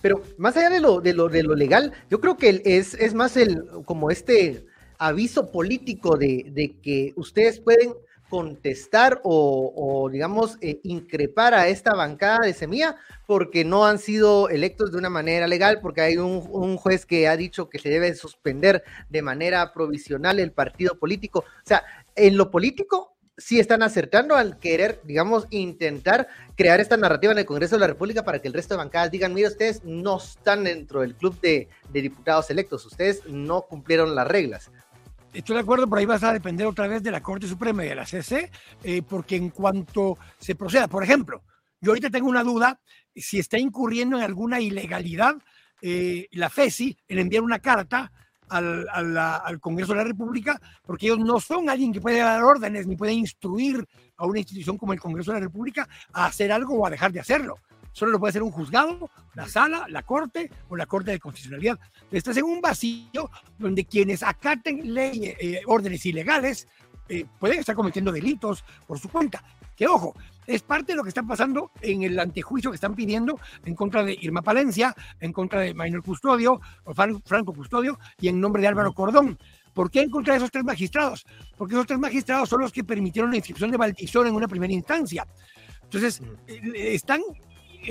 Pero 0.00 0.22
más 0.38 0.56
allá 0.56 0.70
de 0.70 0.80
lo, 0.80 1.00
de 1.00 1.14
lo, 1.14 1.28
de 1.28 1.42
lo 1.42 1.54
legal, 1.54 1.92
yo 2.08 2.20
creo 2.20 2.36
que 2.36 2.62
es, 2.64 2.94
es 2.94 3.14
más 3.14 3.36
el, 3.36 3.64
como 3.84 4.10
este 4.10 4.64
aviso 4.98 5.50
político 5.50 6.16
de, 6.16 6.46
de 6.50 6.76
que 6.82 7.12
ustedes 7.16 7.60
pueden 7.60 7.94
contestar 8.30 9.20
o, 9.24 10.08
digamos, 10.10 10.56
eh, 10.62 10.80
increpar 10.84 11.52
a 11.52 11.68
esta 11.68 11.94
bancada 11.94 12.38
de 12.44 12.54
semilla 12.54 12.96
porque 13.26 13.64
no 13.64 13.84
han 13.84 13.98
sido 13.98 14.48
electos 14.48 14.92
de 14.92 14.98
una 14.98 15.10
manera 15.10 15.46
legal, 15.48 15.80
porque 15.82 16.00
hay 16.00 16.16
un, 16.16 16.48
un, 16.50 16.76
juez 16.76 17.04
que 17.04 17.28
ha 17.28 17.36
dicho 17.36 17.68
que 17.68 17.80
se 17.80 17.90
debe 17.90 18.14
suspender 18.14 18.84
de 19.08 19.20
manera 19.20 19.72
provisional 19.74 20.38
el 20.38 20.52
partido 20.52 20.96
político. 20.96 21.40
O 21.40 21.66
sea, 21.66 21.84
en 22.14 22.36
lo 22.36 22.50
político 22.50 23.16
sí 23.40 23.58
están 23.58 23.82
acertando 23.82 24.36
al 24.36 24.58
querer, 24.58 25.00
digamos, 25.04 25.46
intentar 25.50 26.28
crear 26.56 26.78
esta 26.78 26.96
narrativa 26.96 27.32
en 27.32 27.38
el 27.38 27.46
Congreso 27.46 27.76
de 27.76 27.80
la 27.80 27.86
República 27.86 28.22
para 28.22 28.38
que 28.38 28.48
el 28.48 28.54
resto 28.54 28.74
de 28.74 28.78
bancadas 28.78 29.10
digan, 29.10 29.32
mire, 29.34 29.48
ustedes 29.48 29.82
no 29.84 30.18
están 30.18 30.64
dentro 30.64 31.00
del 31.00 31.14
club 31.14 31.40
de, 31.40 31.68
diputados 31.90 32.50
electos, 32.50 32.84
ustedes 32.84 33.26
no 33.26 33.62
cumplieron 33.62 34.14
las 34.14 34.28
reglas. 34.28 34.70
Estoy 35.32 35.54
de 35.54 35.62
acuerdo, 35.62 35.88
por 35.88 35.98
ahí 35.98 36.06
vas 36.06 36.22
a 36.22 36.32
depender 36.32 36.66
otra 36.66 36.86
vez 36.86 37.02
de 37.02 37.10
la 37.10 37.22
Corte 37.22 37.46
Suprema 37.46 37.84
y 37.84 37.88
de 37.88 37.94
la 37.94 38.06
CC, 38.06 38.50
eh, 38.82 39.02
porque 39.02 39.36
en 39.36 39.50
cuanto 39.50 40.18
se 40.38 40.54
proceda, 40.54 40.88
por 40.88 41.02
ejemplo, 41.02 41.42
yo 41.80 41.92
ahorita 41.92 42.10
tengo 42.10 42.28
una 42.28 42.42
duda 42.42 42.78
si 43.14 43.38
está 43.38 43.58
incurriendo 43.58 44.18
en 44.18 44.24
alguna 44.24 44.60
ilegalidad 44.60 45.36
eh, 45.82 46.28
la 46.32 46.50
FESI 46.50 46.98
en 47.08 47.18
enviar 47.18 47.42
una 47.42 47.60
carta 47.60 48.12
al, 48.50 49.60
Congreso 49.60 49.92
de 49.92 49.98
la 49.98 50.04
República, 50.04 50.60
porque 50.84 51.06
ellos 51.06 51.18
no 51.18 51.40
son 51.40 51.70
alguien 51.70 51.92
que 51.92 52.00
puede 52.00 52.18
dar 52.18 52.42
órdenes 52.42 52.86
ni 52.86 52.96
puede 52.96 53.12
instruir 53.12 53.86
a 54.16 54.26
una 54.26 54.38
institución 54.38 54.76
como 54.76 54.92
el 54.92 55.00
Congreso 55.00 55.32
de 55.32 55.38
la 55.38 55.46
República 55.46 55.88
a 56.12 56.26
hacer 56.26 56.52
algo 56.52 56.74
o 56.74 56.86
a 56.86 56.90
dejar 56.90 57.12
de 57.12 57.20
hacerlo. 57.20 57.58
Solo 57.92 58.12
lo 58.12 58.20
puede 58.20 58.30
hacer 58.30 58.42
un 58.42 58.52
juzgado, 58.52 59.10
la 59.34 59.48
sala, 59.48 59.86
la 59.88 60.02
corte 60.02 60.50
o 60.68 60.76
la 60.76 60.86
corte 60.86 61.10
de 61.10 61.18
constitucionalidad. 61.18 61.78
Estás 62.10 62.36
en 62.36 62.44
un 62.44 62.60
vacío 62.60 63.30
donde 63.58 63.84
quienes 63.84 64.22
acaten 64.22 64.94
leyes, 64.94 65.36
eh, 65.40 65.60
órdenes 65.66 66.06
ilegales 66.06 66.68
eh, 67.08 67.26
pueden 67.40 67.58
estar 67.58 67.74
cometiendo 67.74 68.12
delitos 68.12 68.64
por 68.86 68.98
su 68.98 69.08
cuenta. 69.08 69.42
Que 69.74 69.88
ojo, 69.88 70.14
es 70.50 70.62
parte 70.62 70.92
de 70.92 70.96
lo 70.96 71.04
que 71.04 71.10
está 71.10 71.22
pasando 71.22 71.70
en 71.80 72.02
el 72.02 72.18
antejuicio 72.18 72.70
que 72.70 72.74
están 72.74 72.96
pidiendo 72.96 73.38
en 73.64 73.76
contra 73.76 74.02
de 74.02 74.18
Irma 74.20 74.42
Palencia, 74.42 74.94
en 75.20 75.32
contra 75.32 75.60
de 75.60 75.74
Maynor 75.74 76.02
Custodio, 76.02 76.60
o 76.84 76.92
Franco 76.92 77.52
Custodio, 77.52 77.98
y 78.20 78.28
en 78.28 78.40
nombre 78.40 78.60
de 78.60 78.68
Álvaro 78.68 78.92
Cordón. 78.92 79.38
¿Por 79.72 79.90
qué 79.92 80.00
en 80.00 80.10
contra 80.10 80.34
de 80.34 80.38
esos 80.38 80.50
tres 80.50 80.64
magistrados? 80.64 81.24
Porque 81.56 81.74
esos 81.74 81.86
tres 81.86 82.00
magistrados 82.00 82.48
son 82.48 82.62
los 82.62 82.72
que 82.72 82.82
permitieron 82.82 83.30
la 83.30 83.36
inscripción 83.36 83.70
de 83.70 83.76
Valdizón 83.76 84.26
en 84.26 84.34
una 84.34 84.48
primera 84.48 84.72
instancia. 84.72 85.24
Entonces, 85.84 86.20
eh, 86.48 86.94
están 86.94 87.20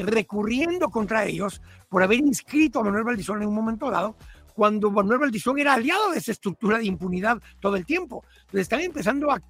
recurriendo 0.03 0.89
contra 0.89 1.25
ellos 1.25 1.61
por 1.87 2.03
haber 2.03 2.19
inscrito 2.19 2.81
a 2.81 2.83
Manuel 2.83 3.05
Valdizón 3.05 3.41
en 3.41 3.47
un 3.47 3.55
momento 3.55 3.89
dado, 3.89 4.17
cuando 4.53 4.91
Manuel 4.91 5.19
Valdizón 5.19 5.57
era 5.59 5.75
aliado 5.75 6.11
de 6.11 6.17
esa 6.17 6.33
estructura 6.33 6.77
de 6.77 6.85
impunidad 6.85 7.41
todo 7.61 7.77
el 7.77 7.85
tiempo. 7.85 8.25
Entonces 8.41 8.61
están 8.63 8.81
empezando 8.81 9.31
a 9.31 9.41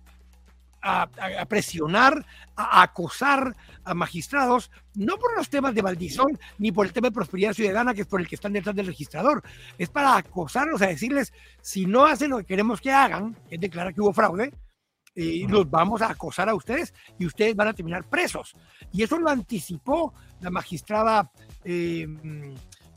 a, 0.82 1.10
presionar, 1.48 2.26
a, 2.56 2.82
acosar 2.82 3.56
a 3.84 3.94
magistrados, 3.94 4.72
no 4.96 5.18
por 5.18 5.36
los 5.36 5.50
temas 5.50 5.74
de 5.76 5.82
Valdizón, 5.82 6.39
ni 6.58 6.72
por 6.72 6.86
el 6.86 6.94
tema 6.94 7.08
de 7.08 7.13
prosperidad 7.13 7.54
ciudadana, 7.54 7.94
que 7.94 8.02
es 8.02 8.08
por 8.08 8.22
el 8.22 8.28
que 8.28 8.36
están 8.36 8.54
detrás 8.54 8.76
del 8.76 8.88
registrador, 8.88 9.44
es 9.78 9.89
para 9.89 10.15
acosarlos, 10.15 10.82
a 10.82 10.88
decirles, 10.88 11.34
si 11.62 11.86
no 11.86 12.06
hacen 12.06 12.32
lo 12.32 12.38
que 12.39 12.46
queremos 12.46 12.82
que 12.82 12.92
hagan, 12.92 13.36
es 13.50 13.60
declarar 13.60 13.94
que 13.94 14.02
hubo 14.02 14.13
fraude, 14.13 14.52
y 15.15 15.48
los 15.48 15.70
vamos 15.70 16.02
a 16.02 16.12
acosar 16.12 16.48
a 16.48 16.56
ustedes 16.56 16.94
y 17.18 17.26
ustedes 17.26 17.56
van 17.56 17.68
a 17.68 17.74
terminar 17.74 18.06
presos. 18.06 18.54
Y 18.94 19.04
eso 19.04 19.18
lo 19.18 19.30
anticipó 19.30 20.13
la 20.39 20.50
magistrada 20.50 21.30
eh, 21.63 22.08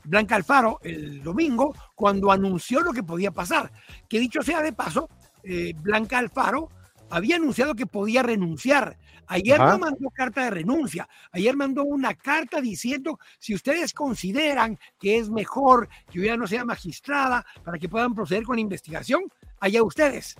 Blanca 0.05 0.35
Alfaro 0.35 0.79
el 0.83 1.23
domingo 1.23 1.73
cuando 1.95 2.31
anunció 2.31 2.81
lo 2.81 2.93
que 2.93 3.03
podía 3.03 3.31
pasar. 3.31 3.71
Que 4.07 4.19
dicho 4.19 4.41
sea 4.41 4.61
de 4.61 4.73
paso, 4.73 5.09
eh, 5.43 5.73
Blanca 5.77 6.17
Alfaro 6.17 6.69
había 7.09 7.35
anunciado 7.35 7.75
que 7.75 7.85
podía 7.85 8.23
renunciar. 8.23 8.97
Ayer 9.27 9.59
no 9.59 9.79
mandó 9.79 10.09
carta 10.09 10.43
de 10.43 10.49
renuncia. 10.49 11.07
Ayer 11.31 11.55
mandó 11.55 11.83
una 11.83 12.13
carta 12.13 12.61
diciendo 12.61 13.19
si 13.39 13.55
ustedes 13.55 13.93
consideran 13.93 14.77
que 14.99 15.17
es 15.17 15.29
mejor 15.29 15.87
que 16.11 16.19
yo 16.19 16.23
ya 16.23 16.37
no 16.37 16.47
sea 16.47 16.65
magistrada 16.65 17.45
para 17.63 17.77
que 17.77 17.89
puedan 17.89 18.13
proceder 18.13 18.43
con 18.43 18.57
la 18.57 18.61
investigación, 18.61 19.23
allá 19.59 19.83
ustedes. 19.83 20.35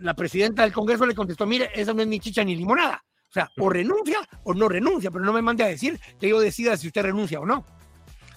La 0.00 0.14
presidenta 0.14 0.62
del 0.62 0.72
Congreso 0.72 1.06
le 1.06 1.14
contestó, 1.14 1.46
mire, 1.46 1.70
esa 1.74 1.92
no 1.92 2.02
es 2.02 2.08
ni 2.08 2.20
chicha 2.20 2.44
ni 2.44 2.56
limonada. 2.56 3.04
O 3.28 3.32
sea, 3.32 3.48
o 3.58 3.68
renuncia 3.68 4.18
o 4.42 4.54
no 4.54 4.68
renuncia, 4.68 5.10
pero 5.10 5.24
no 5.24 5.32
me 5.32 5.42
mande 5.42 5.62
a 5.62 5.68
decir 5.68 6.00
que 6.18 6.28
yo 6.28 6.40
decida 6.40 6.76
si 6.76 6.88
usted 6.88 7.02
renuncia 7.02 7.38
o 7.38 7.46
no. 7.46 7.64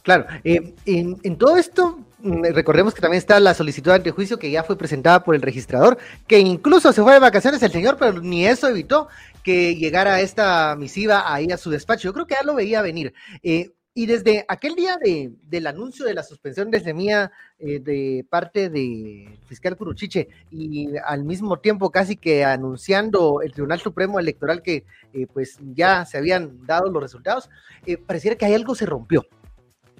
Claro, 0.04 0.26
eh, 0.44 0.76
en, 0.86 1.38
todo 1.38 1.56
esto, 1.56 1.98
mm, 2.20 2.44
recordemos 2.54 2.94
que 2.94 3.00
también 3.00 3.20
está 3.20 3.40
la 3.40 3.54
solicitud 3.54 3.92
de 3.92 3.96
antejuicio 3.96 4.38
que 4.38 4.52
ya 4.52 4.64
fue 4.64 4.78
presentada 4.78 5.24
por 5.24 5.34
el 5.34 5.42
registrador, 5.42 5.98
que 6.28 6.40
incluso 6.40 6.92
se 6.92 7.02
fue 7.02 7.14
de 7.14 7.20
vacaciones 7.20 7.64
el 7.64 7.72
señor, 7.72 7.96
pero 7.98 8.22
ni 8.22 8.46
eso 8.46 8.68
evitó 8.68 9.08
que 9.44 9.76
llegara 9.78 10.20
esta 10.20 10.76
misiva 10.76 11.34
ahí 11.34 11.50
a 11.54 11.58
su 11.58 11.70
despacho. 11.70 12.10
Yo 12.10 12.14
creo 12.14 12.28
que 12.28 12.36
ya 12.36 12.44
lo 12.44 12.54
veía 12.54 12.82
venir. 12.82 13.14
Eh, 13.44 13.72
y 13.94 14.08
desde 14.08 14.44
aquel 14.50 14.76
día 14.76 14.98
de, 14.98 15.32
del 15.44 15.68
anuncio 15.68 16.04
de 16.06 16.16
la 16.16 16.24
suspensión 16.24 16.70
de 16.70 16.82
semilla 16.82 17.32
eh, 17.60 17.80
de 17.80 18.26
parte 18.30 18.70
de 18.70 19.40
fiscal 19.46 19.78
Curuchiche 19.78 20.28
y 20.52 20.90
al 21.06 21.24
mismo 21.24 21.60
tiempo 21.60 21.92
casi 21.92 22.18
que 22.18 22.44
anunciando 22.44 23.42
el 23.42 23.54
Tribunal 23.54 23.80
Supremo 23.80 24.20
Electoral 24.20 24.64
que 24.64 24.86
pues 25.32 25.60
ya 25.76 26.06
se 26.06 26.18
habían 26.18 26.66
dado 26.66 26.90
los 26.90 27.04
resultados, 27.04 27.52
pareciera 28.08 28.36
que 28.36 28.46
hay 28.46 28.56
algo 28.56 28.74
se 28.74 28.88
rompió 28.88 29.28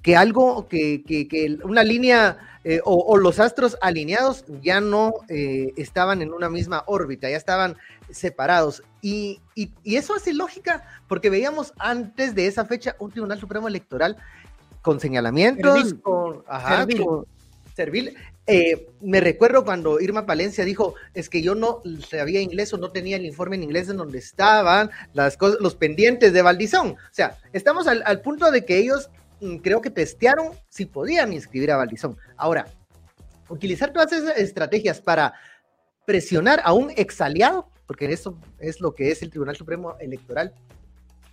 que 0.04 0.16
algo, 0.16 0.68
que, 0.68 1.02
que, 1.02 1.58
una 1.64 1.82
línea 1.82 2.36
eh, 2.62 2.80
o, 2.84 3.16
los 3.16 3.40
astros 3.40 3.78
alineados 3.80 4.44
ya 4.62 4.82
no 4.82 5.14
eh, 5.30 5.72
estaban 5.76 6.20
en 6.20 6.34
una 6.34 6.50
misma 6.50 6.84
órbita, 6.86 7.30
ya 7.30 7.38
estaban 7.38 7.78
separados. 8.10 8.82
Y, 9.00 9.40
y, 9.54 9.70
eso 9.96 10.14
hace 10.14 10.34
lógica 10.34 10.86
porque 11.08 11.30
veíamos 11.30 11.72
antes 11.78 12.34
de 12.34 12.46
esa 12.46 12.66
fecha 12.66 12.96
un 12.98 13.12
Tribunal 13.12 13.40
Supremo 13.40 13.66
Electoral 13.66 14.18
con 14.82 15.00
señalamientos, 15.00 15.94
con, 15.94 16.44
ajá, 16.46 16.86
servil. 17.74 18.14
Eh, 18.46 18.90
me 19.00 19.22
recuerdo 19.22 19.64
cuando 19.64 20.00
Irma 20.00 20.26
Palencia 20.26 20.66
dijo, 20.66 20.96
es 21.14 21.30
que 21.30 21.40
yo 21.40 21.54
no 21.54 21.80
sabía 22.06 22.42
inglés 22.42 22.74
o 22.74 22.76
no 22.76 22.90
tenía 22.90 23.16
el 23.16 23.24
informe 23.24 23.56
en 23.56 23.62
inglés 23.62 23.88
en 23.88 23.96
donde 23.96 24.18
estaban 24.18 24.90
las 25.14 25.38
cosas, 25.38 25.60
los 25.62 25.74
pendientes 25.74 26.34
de 26.34 26.42
Valdizón. 26.42 26.90
O 26.90 26.96
sea, 27.10 27.38
estamos 27.54 27.86
al, 27.86 28.02
al 28.04 28.20
punto 28.20 28.50
de 28.50 28.66
que 28.66 28.76
ellos 28.76 29.08
creo 29.62 29.80
que 29.80 29.90
testearon 29.90 30.48
si 30.68 30.86
podían 30.86 31.32
inscribir 31.32 31.70
a 31.70 31.76
Valdizón. 31.76 32.16
Ahora, 32.36 32.66
utilizar 33.48 33.92
todas 33.92 34.12
esas 34.12 34.36
estrategias 34.38 35.00
para 35.00 35.34
presionar 36.04 36.60
a 36.64 36.72
un 36.72 36.90
exaliado, 36.96 37.68
porque 37.86 38.12
eso 38.12 38.38
es 38.58 38.80
lo 38.80 38.94
que 38.94 39.10
es 39.10 39.22
el 39.22 39.30
Tribunal 39.30 39.56
Supremo 39.56 39.96
Electoral, 40.00 40.52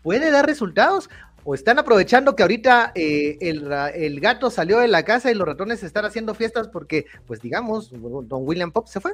puede 0.01 0.31
dar 0.31 0.45
resultados 0.45 1.09
o 1.43 1.55
están 1.55 1.79
aprovechando 1.79 2.35
que 2.35 2.43
ahorita 2.43 2.91
eh, 2.95 3.37
el, 3.41 4.19
gato 4.19 4.49
salió 4.49 4.79
de 4.79 4.87
la 4.87 5.03
casa 5.03 5.31
y 5.31 5.35
los 5.35 5.47
ratones 5.47 5.83
están 5.83 6.05
haciendo 6.05 6.35
fiestas 6.35 6.67
porque, 6.67 7.05
pues 7.25 7.41
digamos, 7.41 7.91
don 7.91 8.47
William 8.47 8.71
Pop 8.71 8.87
se 8.87 8.99
fue. 8.99 9.13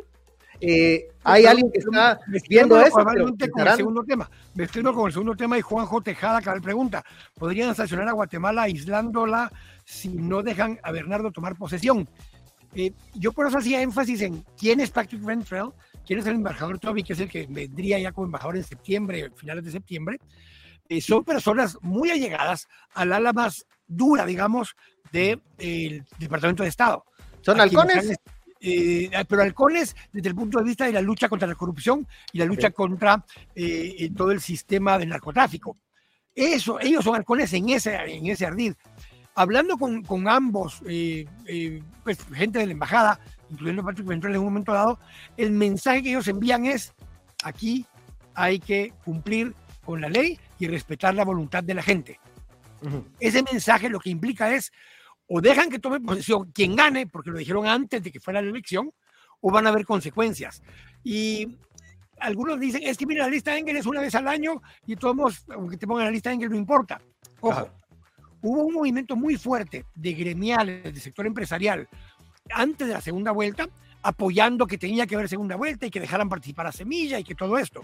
Eh, 0.59 1.07
hay 1.23 1.45
alguien 1.45 1.71
que 1.71 1.79
está 1.79 2.19
viendo 2.49 2.79
eso. 2.81 2.91
Con 2.91 3.67
el 3.67 3.75
segundo 3.75 4.03
tema. 4.03 4.29
Me 4.55 4.63
estoy 4.63 4.83
con 4.83 5.07
el 5.07 5.13
segundo 5.13 5.35
tema 5.35 5.57
y 5.57 5.61
Juanjo 5.61 6.01
Tejada 6.01 6.41
que 6.41 6.61
pregunta: 6.61 7.03
¿podrían 7.37 7.75
sancionar 7.75 8.07
a 8.07 8.13
Guatemala 8.13 8.63
aislándola 8.63 9.51
si 9.85 10.09
no 10.09 10.41
dejan 10.41 10.79
a 10.83 10.91
Bernardo 10.91 11.31
tomar 11.31 11.55
posesión? 11.55 12.07
Eh, 12.73 12.91
yo 13.13 13.31
por 13.31 13.47
eso 13.47 13.57
hacía 13.57 13.81
énfasis 13.81 14.21
en 14.21 14.43
quién 14.57 14.79
es 14.79 14.91
Patrick 14.91 15.23
Renfrell, 15.23 15.71
quién 16.05 16.19
es 16.19 16.25
el 16.27 16.35
embajador 16.35 16.79
Toby, 16.79 17.03
que 17.03 17.13
es 17.13 17.19
el 17.19 17.29
que 17.29 17.47
vendría 17.49 17.99
ya 17.99 18.11
como 18.11 18.25
embajador 18.25 18.57
en 18.57 18.63
septiembre, 18.63 19.31
finales 19.35 19.63
de 19.63 19.71
septiembre. 19.71 20.19
Eh, 20.89 21.01
son 21.01 21.23
personas 21.23 21.77
muy 21.81 22.11
allegadas 22.11 22.67
al 22.93 23.13
ala 23.13 23.33
más 23.33 23.65
dura, 23.87 24.25
digamos, 24.25 24.75
del 25.11 25.41
Departamento 26.17 26.63
de 26.63 26.69
Estado. 26.69 27.03
¿Son 27.41 27.59
halcones? 27.59 28.17
Eh, 28.69 29.09
pero 29.29 29.43
halcones 29.43 29.95
desde 30.11 30.27
el 30.27 30.35
punto 30.35 30.57
de 30.57 30.65
vista 30.65 30.85
de 30.85 30.91
la 30.91 30.99
lucha 30.99 31.29
contra 31.29 31.47
la 31.47 31.55
corrupción 31.55 32.05
y 32.33 32.39
la 32.39 32.43
lucha 32.43 32.71
contra 32.71 33.23
eh, 33.55 34.11
todo 34.13 34.31
el 34.31 34.41
sistema 34.41 34.97
del 34.97 35.07
narcotráfico. 35.07 35.77
Eso, 36.35 36.77
ellos 36.81 37.01
son 37.05 37.15
halcones 37.15 37.53
en 37.53 37.69
ese, 37.69 37.95
en 37.95 38.27
ese 38.27 38.45
ardid. 38.45 38.73
Hablando 39.35 39.77
con, 39.77 40.03
con 40.03 40.27
ambos, 40.27 40.81
eh, 40.85 41.25
pues, 42.03 42.17
gente 42.33 42.59
de 42.59 42.65
la 42.65 42.73
embajada, 42.73 43.21
incluyendo 43.49 43.85
Patrick 43.85 44.05
Ventral 44.05 44.33
en 44.33 44.39
un 44.39 44.45
momento 44.47 44.73
dado, 44.73 44.99
el 45.37 45.51
mensaje 45.51 46.03
que 46.03 46.09
ellos 46.09 46.27
envían 46.27 46.65
es, 46.65 46.93
aquí 47.43 47.85
hay 48.33 48.59
que 48.59 48.91
cumplir 49.05 49.53
con 49.85 50.01
la 50.01 50.09
ley 50.09 50.37
y 50.59 50.67
respetar 50.67 51.15
la 51.15 51.23
voluntad 51.23 51.63
de 51.63 51.73
la 51.73 51.83
gente. 51.83 52.19
Ese 53.21 53.43
mensaje 53.43 53.87
lo 53.89 54.01
que 54.01 54.09
implica 54.09 54.53
es 54.53 54.73
o 55.27 55.41
dejan 55.41 55.69
que 55.69 55.79
tome 55.79 55.99
posesión 55.99 56.51
quien 56.51 56.75
gane, 56.75 57.07
porque 57.07 57.31
lo 57.31 57.37
dijeron 57.37 57.67
antes 57.67 58.01
de 58.01 58.11
que 58.11 58.19
fuera 58.19 58.41
la 58.41 58.49
elección, 58.49 58.91
o 59.41 59.51
van 59.51 59.67
a 59.67 59.69
haber 59.69 59.85
consecuencias. 59.85 60.61
Y 61.03 61.57
algunos 62.19 62.59
dicen, 62.59 62.81
es 62.83 62.97
que 62.97 63.05
mira, 63.05 63.25
la 63.25 63.29
lista 63.29 63.51
de 63.51 63.59
Engel 63.59 63.77
es 63.77 63.85
una 63.85 64.01
vez 64.01 64.15
al 64.15 64.27
año 64.27 64.61
y 64.85 64.95
todos, 64.95 65.45
aunque 65.49 65.77
te 65.77 65.85
pongan 65.85 66.05
la 66.05 66.11
lista 66.11 66.29
de 66.29 66.35
Engel, 66.35 66.49
no 66.49 66.57
importa. 66.57 66.99
Ojo, 67.41 67.69
hubo 68.41 68.63
un 68.63 68.73
movimiento 68.73 69.15
muy 69.15 69.37
fuerte 69.37 69.85
de 69.93 70.13
gremiales, 70.13 70.83
del 70.83 70.99
sector 70.99 71.27
empresarial, 71.27 71.87
antes 72.49 72.87
de 72.87 72.93
la 72.93 73.01
segunda 73.01 73.31
vuelta, 73.31 73.67
apoyando 74.01 74.65
que 74.65 74.77
tenía 74.77 75.05
que 75.05 75.15
haber 75.15 75.29
segunda 75.29 75.55
vuelta 75.55 75.85
y 75.85 75.91
que 75.91 75.99
dejaran 75.99 76.29
participar 76.29 76.67
a 76.67 76.71
Semilla 76.71 77.19
y 77.19 77.23
que 77.23 77.35
todo 77.35 77.57
esto. 77.57 77.83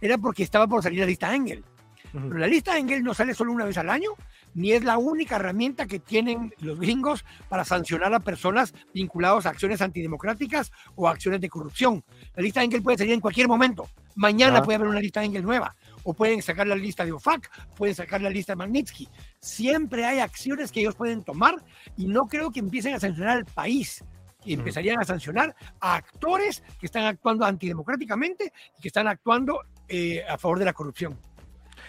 Era 0.00 0.18
porque 0.18 0.42
estaba 0.42 0.66
por 0.66 0.82
salir 0.82 1.00
la 1.00 1.06
lista 1.06 1.34
Engel. 1.34 1.64
Pero 2.12 2.38
la 2.38 2.46
lista 2.46 2.76
Engel 2.76 3.02
no 3.02 3.14
sale 3.14 3.34
solo 3.34 3.52
una 3.52 3.64
vez 3.64 3.78
al 3.78 3.88
año, 3.88 4.10
ni 4.54 4.72
es 4.72 4.84
la 4.84 4.98
única 4.98 5.36
herramienta 5.36 5.86
que 5.86 5.98
tienen 5.98 6.54
los 6.60 6.78
gringos 6.78 7.24
para 7.48 7.64
sancionar 7.64 8.12
a 8.12 8.20
personas 8.20 8.74
vinculadas 8.92 9.46
a 9.46 9.50
acciones 9.50 9.80
antidemocráticas 9.80 10.70
o 10.94 11.08
acciones 11.08 11.40
de 11.40 11.48
corrupción. 11.48 12.04
La 12.34 12.42
lista 12.42 12.62
Engel 12.62 12.82
puede 12.82 12.98
salir 12.98 13.14
en 13.14 13.20
cualquier 13.20 13.48
momento. 13.48 13.88
Mañana 14.14 14.62
puede 14.62 14.76
haber 14.76 14.88
una 14.88 15.00
lista 15.00 15.24
Engel 15.24 15.42
nueva. 15.42 15.74
O 16.04 16.12
pueden 16.12 16.42
sacar 16.42 16.66
la 16.66 16.74
lista 16.74 17.04
de 17.04 17.12
OFAC, 17.12 17.48
pueden 17.76 17.94
sacar 17.94 18.20
la 18.20 18.28
lista 18.28 18.52
de 18.52 18.56
Magnitsky. 18.56 19.08
Siempre 19.40 20.04
hay 20.04 20.18
acciones 20.18 20.72
que 20.72 20.80
ellos 20.80 20.96
pueden 20.96 21.22
tomar 21.22 21.54
y 21.96 22.06
no 22.06 22.26
creo 22.26 22.50
que 22.50 22.60
empiecen 22.60 22.94
a 22.94 23.00
sancionar 23.00 23.38
al 23.38 23.44
país 23.46 24.04
empezarían 24.44 25.00
a 25.00 25.04
sancionar 25.04 25.54
a 25.80 25.94
actores 25.94 26.62
que 26.80 26.86
están 26.86 27.04
actuando 27.04 27.44
antidemocráticamente 27.44 28.52
y 28.76 28.82
que 28.82 28.88
están 28.88 29.06
actuando 29.06 29.60
eh, 29.88 30.24
a 30.28 30.36
favor 30.38 30.58
de 30.58 30.64
la 30.64 30.72
corrupción. 30.72 31.18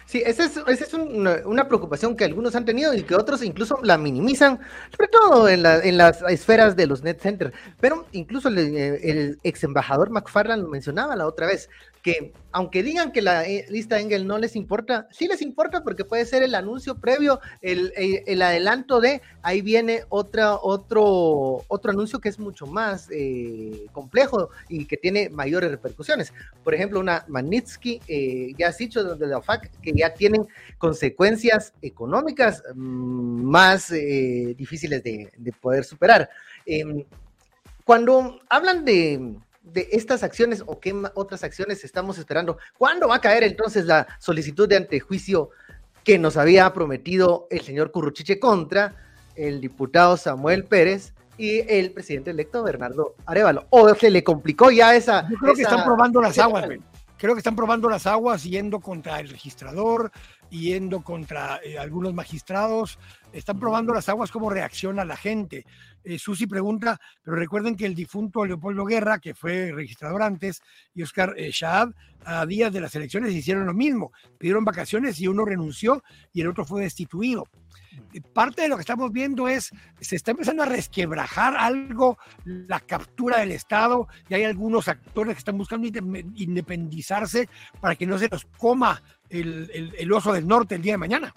Sí, 0.06 0.22
esa 0.26 0.46
es, 0.46 0.58
es 0.58 0.94
una, 0.94 1.68
preocupación 1.68 2.16
que 2.16 2.26
algunos 2.26 2.56
han 2.56 2.66
tenido 2.66 2.94
y 2.94 3.04
que 3.04 3.16
otros 3.16 3.42
incluso 3.44 3.80
la 3.84 3.98
minimizan, 3.98 4.60
sobre 4.92 5.08
todo 5.08 5.50
en, 5.50 5.66
en 5.66 5.98
las 5.98 6.22
esferas 6.24 6.76
de 6.76 6.88
los 6.88 7.04
net 7.04 7.20
centers. 7.22 7.54
Pero 7.80 8.06
incluso 8.12 8.50
el, 8.50 8.58
el 8.58 9.40
ex 9.44 9.64
embajador 9.64 10.10
McFarland 10.10 10.64
lo 10.64 10.70
mencionaba 10.70 11.16
la 11.16 11.26
otra 11.26 11.48
vez, 11.48 11.70
que 12.04 12.34
aunque 12.52 12.84
digan 12.84 13.12
que 13.14 13.22
la 13.22 13.48
eh, 13.48 13.66
lista 13.70 14.00
Engel 14.00 14.28
no 14.28 14.38
les 14.38 14.56
importa, 14.58 15.08
sí 15.10 15.26
les 15.28 15.42
importa 15.42 15.84
porque 15.84 16.04
puede 16.04 16.26
ser 16.26 16.44
el 16.44 16.54
anuncio 16.54 17.00
previo, 17.00 17.40
el, 17.62 17.94
el, 17.96 18.42
adelanto 18.42 19.00
de 19.00 19.22
ahí 19.42 19.62
viene 19.62 20.04
otra, 20.10 20.56
otro, 20.56 21.64
otro 21.68 21.92
anuncio 21.92 22.20
que 22.20 22.30
es 22.30 22.38
mucho 22.38 22.68
más 22.68 23.08
eh, 23.10 23.86
complejo 23.94 24.50
y 24.68 24.86
que 24.86 24.98
tiene 24.98 25.30
mayores 25.30 25.72
repercusiones. 25.72 26.34
Por 26.64 26.76
ejemplo, 26.76 27.00
una 27.00 27.26
Magnitsky, 27.30 28.02
eh, 28.08 28.54
ya 28.58 28.68
has 28.68 28.78
dicho 28.78 29.04
desde 29.04 29.26
la 29.26 29.38
OFAC, 29.38 29.72
que 29.80 29.94
ya 29.94 30.14
tienen 30.14 30.46
consecuencias 30.78 31.74
económicas 31.82 32.62
mm, 32.76 33.44
más 33.44 33.90
difíciles 33.90 35.02
de, 35.04 35.32
de, 35.38 35.52
poder 35.54 35.86
superar. 35.86 36.30
Em, 36.66 37.06
cuando 37.86 38.40
hablan 38.50 38.84
de 38.86 39.38
de 39.64 39.88
estas 39.92 40.24
acciones 40.24 40.64
o 40.66 40.80
qué 40.80 40.94
otras 41.16 41.44
acciones 41.44 41.84
estamos 41.84 42.18
esperando? 42.18 42.58
¿Cuándo 42.78 43.08
va 43.08 43.16
a 43.16 43.22
caer 43.22 43.44
entonces 43.44 43.86
la 43.86 44.08
solicitud 44.20 44.68
de 44.68 44.78
antejuicio 44.78 45.50
que 46.04 46.20
nos 46.20 46.38
había 46.38 46.72
prometido 46.74 47.48
el 47.50 47.62
señor 47.62 47.92
Curruchiche 47.92 48.40
contra 48.40 48.96
el 49.36 49.62
diputado 49.62 50.18
Samuel 50.18 50.66
Pérez 50.66 51.14
y 51.38 51.62
el 51.72 51.92
presidente 51.92 52.32
electo 52.32 52.64
Bernardo 52.64 53.16
Arevalo? 53.26 53.66
¿O 53.70 53.94
se 53.96 54.12
le 54.12 54.24
complicó 54.24 54.70
ya 54.70 54.96
esa... 54.96 55.28
Yo 55.30 55.38
creo 55.38 55.56
que 55.56 55.64
están 55.64 55.84
probando 55.84 56.22
las 56.22 56.38
aguas, 56.38 56.68
Creo 57.18 57.36
que 57.36 57.40
están 57.40 57.56
probando 57.56 57.90
las 57.90 58.06
aguas 58.06 58.44
yendo 58.44 58.82
contra 58.82 59.22
el 59.22 59.30
registrador, 59.30 60.12
yendo 60.60 61.02
contra 61.02 61.60
eh, 61.64 61.78
algunos 61.78 62.14
magistrados, 62.14 63.00
están 63.32 63.60
probando 63.60 63.94
las 63.94 64.08
aguas, 64.10 64.32
cómo 64.32 64.50
reacciona 64.50 65.04
la 65.04 65.18
gente. 65.18 65.66
Eh, 66.04 66.20
Susi 66.20 66.48
pregunta, 66.48 67.00
pero 67.24 67.36
recuerden 67.38 67.76
que 67.76 67.86
el 67.86 67.96
difunto 67.96 68.46
Leopoldo 68.46 68.86
Guerra, 68.86 69.20
que 69.20 69.34
fue 69.34 69.72
registrador 69.72 70.22
antes, 70.22 70.62
y 70.94 71.02
Oscar 71.02 71.34
eh, 71.38 71.52
a 72.26 72.46
días 72.46 72.72
de 72.72 72.82
las 72.82 72.96
elecciones 72.96 73.34
hicieron 73.34 73.66
lo 73.66 73.74
mismo, 73.74 74.12
pidieron 74.38 74.64
vacaciones 74.64 75.20
y 75.20 75.28
uno 75.28 75.44
renunció 75.44 76.04
y 76.32 76.42
el 76.42 76.48
otro 76.48 76.66
fue 76.66 76.84
destituido. 76.84 77.48
parte 78.34 78.62
de 78.62 78.70
lo 78.70 78.76
que 78.76 78.82
estamos 78.82 79.12
viendo 79.12 79.48
es, 79.48 79.72
se 80.00 80.16
está 80.16 80.32
empezando 80.32 80.64
a 80.64 80.68
resquebrajar 80.68 81.56
algo 81.58 82.18
la 82.46 82.80
captura 82.80 83.40
del 83.40 83.52
Estado 83.52 84.08
y 84.30 84.36
hay 84.36 84.44
algunos 84.44 84.88
actores 84.88 85.36
que 85.36 85.40
están 85.40 85.58
buscando 85.58 85.88
independizarse 85.88 87.50
para 87.82 87.96
que 87.96 88.06
no 88.06 88.18
se 88.18 88.30
los 88.30 88.46
coma 88.58 89.02
el, 89.40 90.12
oso 90.12 90.34
del 90.34 90.48
norte 90.48 90.76
el 90.76 90.82
día 90.82 90.94
de 90.94 90.98
mañana. 90.98 91.34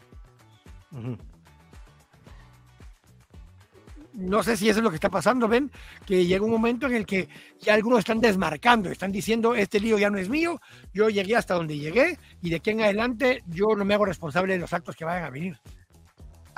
No 4.12 4.42
sé 4.42 4.56
si 4.56 4.68
eso 4.68 4.78
es 4.78 4.82
lo 4.82 4.90
que 4.90 4.96
está 4.96 5.10
pasando, 5.10 5.46
ven, 5.46 5.70
que 6.06 6.24
llega 6.24 6.44
un 6.44 6.50
momento 6.50 6.86
en 6.86 6.94
el 6.94 7.04
que 7.04 7.28
ya 7.60 7.74
algunos 7.74 7.98
están 7.98 8.20
desmarcando, 8.20 8.90
están 8.90 9.12
diciendo, 9.12 9.54
este 9.54 9.78
lío 9.78 9.98
ya 9.98 10.08
no 10.08 10.16
es 10.16 10.30
mío, 10.30 10.60
yo 10.94 11.10
llegué 11.10 11.36
hasta 11.36 11.54
donde 11.54 11.76
llegué 11.76 12.18
y 12.40 12.48
de 12.48 12.56
aquí 12.56 12.70
en 12.70 12.80
adelante 12.80 13.42
yo 13.46 13.66
no 13.76 13.84
me 13.84 13.92
hago 13.92 14.06
responsable 14.06 14.54
de 14.54 14.60
los 14.60 14.72
actos 14.72 14.96
que 14.96 15.04
vayan 15.04 15.24
a 15.24 15.30
venir. 15.30 15.58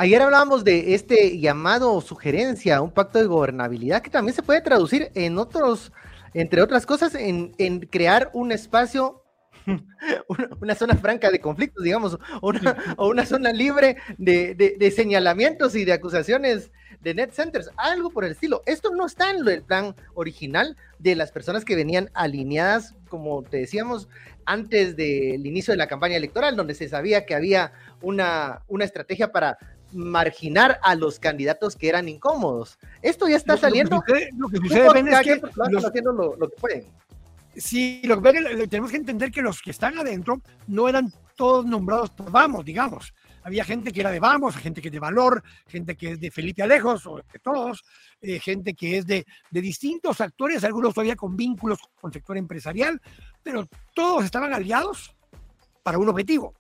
Ayer 0.01 0.23
hablábamos 0.23 0.63
de 0.63 0.95
este 0.95 1.41
llamado 1.41 1.93
o 1.93 2.01
sugerencia, 2.01 2.81
un 2.81 2.93
pacto 2.93 3.19
de 3.19 3.27
gobernabilidad 3.27 4.01
que 4.01 4.11
también 4.11 4.33
se 4.33 4.45
puede 4.45 4.61
traducir 4.61 5.11
en 5.17 5.39
otros, 5.39 5.91
entre 6.35 6.63
otras 6.63 6.87
cosas, 6.87 7.17
en, 7.17 7.81
crear 7.91 8.31
un 8.33 8.53
espacio, 8.53 9.25
una, 10.61 10.75
zona 10.75 10.97
franca 10.97 11.31
de 11.31 11.41
conflictos, 11.41 11.85
digamos, 11.85 12.19
o 12.41 13.09
una 13.09 13.27
zona 13.27 13.53
libre 13.53 13.97
de, 14.17 14.93
señalamientos 14.95 15.75
y 15.75 15.85
de 15.85 15.93
acusaciones 15.93 16.71
de 17.01 17.15
net 17.15 17.33
centers, 17.33 17.71
algo 17.77 18.11
por 18.11 18.25
el 18.25 18.33
estilo. 18.33 18.63
Esto 18.67 18.91
no 18.91 19.07
está 19.07 19.31
en 19.31 19.47
el 19.47 19.63
plan 19.63 19.95
original 20.15 20.77
de 20.99 21.15
las 21.15 21.31
personas 21.31 21.65
que 21.65 21.77
venían 21.77 22.11
alineadas, 22.15 22.95
como 23.09 23.43
te 23.43 23.59
decíamos, 23.59 24.09
antes 24.45 24.97
del 24.97 25.47
inicio 25.47 25.73
de 25.73 25.79
la 25.79 25.87
campaña 25.87 26.17
electoral, 26.17 26.57
donde 26.57 26.75
se 26.75 26.89
sabía 26.89 27.25
que 27.25 27.35
había 27.35 27.73
una, 28.01 28.63
una 28.67 28.85
estrategia 28.85 29.31
para 29.31 29.59
marginar 29.93 30.79
a 30.83 30.95
los 30.95 31.19
candidatos 31.19 31.77
que 31.77 31.89
eran 31.89 32.09
incómodos. 32.09 32.79
Esto 33.03 33.29
ya 33.29 33.37
está 33.37 33.57
saliendo. 33.57 34.03
Lo 34.37 34.49
que 34.49 34.57
sucede, 34.59 34.87
es 34.87 35.21
que 35.21 35.41
los, 35.71 35.85
haciendo 35.85 36.13
lo, 36.13 36.49
que 36.49 36.57
pueden. 36.57 36.85
Sí, 37.59 38.01
lo 38.05 38.23
que 38.23 38.69
tenemos 38.69 38.93
que 38.93 38.99
entender 38.99 39.33
que 39.33 39.43
los 39.43 39.61
que 39.61 39.73
están 39.73 39.99
adentro 39.99 40.41
no 40.69 40.89
eran 40.89 41.13
todos 41.35 41.67
nombrados 41.67 42.11
por 42.11 42.31
Vamos, 42.31 42.65
digamos. 42.65 43.13
Había 43.43 43.65
gente 43.65 43.91
que 43.91 44.01
era 44.01 44.11
de 44.11 44.21
Vamos, 44.21 44.57
gente 44.57 44.81
que 44.81 44.89
es 44.89 44.93
de 44.93 45.01
Valor, 45.01 45.43
gente 45.67 45.97
que 45.97 46.13
es 46.13 46.21
de 46.21 46.31
Felipe 46.31 46.63
Alejos, 46.63 47.05
o 47.07 47.17
de 47.17 47.39
todos, 47.43 47.85
eh, 48.21 48.39
gente 48.39 48.75
que 48.75 48.99
es 48.99 49.07
de, 49.07 49.27
de 49.51 49.61
distintos 49.61 50.21
actores, 50.21 50.63
algunos 50.63 50.95
todavía 50.95 51.17
con 51.17 51.37
vínculos 51.37 51.81
con 52.01 52.11
el 52.11 52.15
sector 52.15 52.37
empresarial, 52.37 53.01
pero 53.43 53.69
todos 53.93 54.25
estaban 54.25 54.53
aliados 54.53 55.17
para 55.83 55.99
un 55.99 56.09
objetivo, 56.09 56.55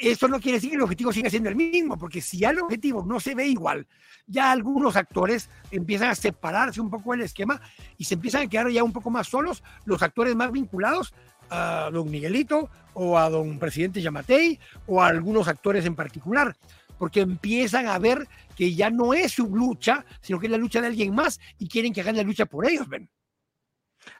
eso 0.00 0.28
no 0.28 0.40
quiere 0.40 0.58
decir 0.58 0.70
que 0.70 0.76
el 0.76 0.82
objetivo 0.82 1.12
siga 1.12 1.30
siendo 1.30 1.48
el 1.48 1.56
mismo, 1.56 1.98
porque 1.98 2.20
si 2.20 2.38
ya 2.38 2.50
el 2.50 2.60
objetivo 2.60 3.04
no 3.04 3.20
se 3.20 3.34
ve 3.34 3.46
igual, 3.46 3.86
ya 4.26 4.50
algunos 4.50 4.96
actores 4.96 5.48
empiezan 5.70 6.10
a 6.10 6.14
separarse 6.14 6.80
un 6.80 6.90
poco 6.90 7.12
del 7.12 7.22
esquema 7.22 7.60
y 7.96 8.04
se 8.04 8.14
empiezan 8.14 8.42
a 8.42 8.48
quedar 8.48 8.70
ya 8.70 8.84
un 8.84 8.92
poco 8.92 9.10
más 9.10 9.28
solos 9.28 9.62
los 9.84 10.02
actores 10.02 10.34
más 10.34 10.52
vinculados 10.52 11.14
a 11.50 11.90
don 11.92 12.10
Miguelito 12.10 12.68
o 12.94 13.18
a 13.18 13.30
don 13.30 13.58
presidente 13.58 14.02
Yamatei 14.02 14.58
o 14.86 15.02
a 15.02 15.08
algunos 15.08 15.48
actores 15.48 15.84
en 15.86 15.94
particular, 15.94 16.56
porque 16.98 17.20
empiezan 17.20 17.86
a 17.86 17.98
ver 17.98 18.26
que 18.56 18.74
ya 18.74 18.90
no 18.90 19.14
es 19.14 19.32
su 19.32 19.54
lucha, 19.54 20.04
sino 20.20 20.40
que 20.40 20.46
es 20.46 20.52
la 20.52 20.58
lucha 20.58 20.80
de 20.80 20.88
alguien 20.88 21.14
más 21.14 21.38
y 21.58 21.68
quieren 21.68 21.92
que 21.92 22.00
hagan 22.00 22.16
la 22.16 22.22
lucha 22.22 22.46
por 22.46 22.68
ellos, 22.68 22.88
ven. 22.88 23.08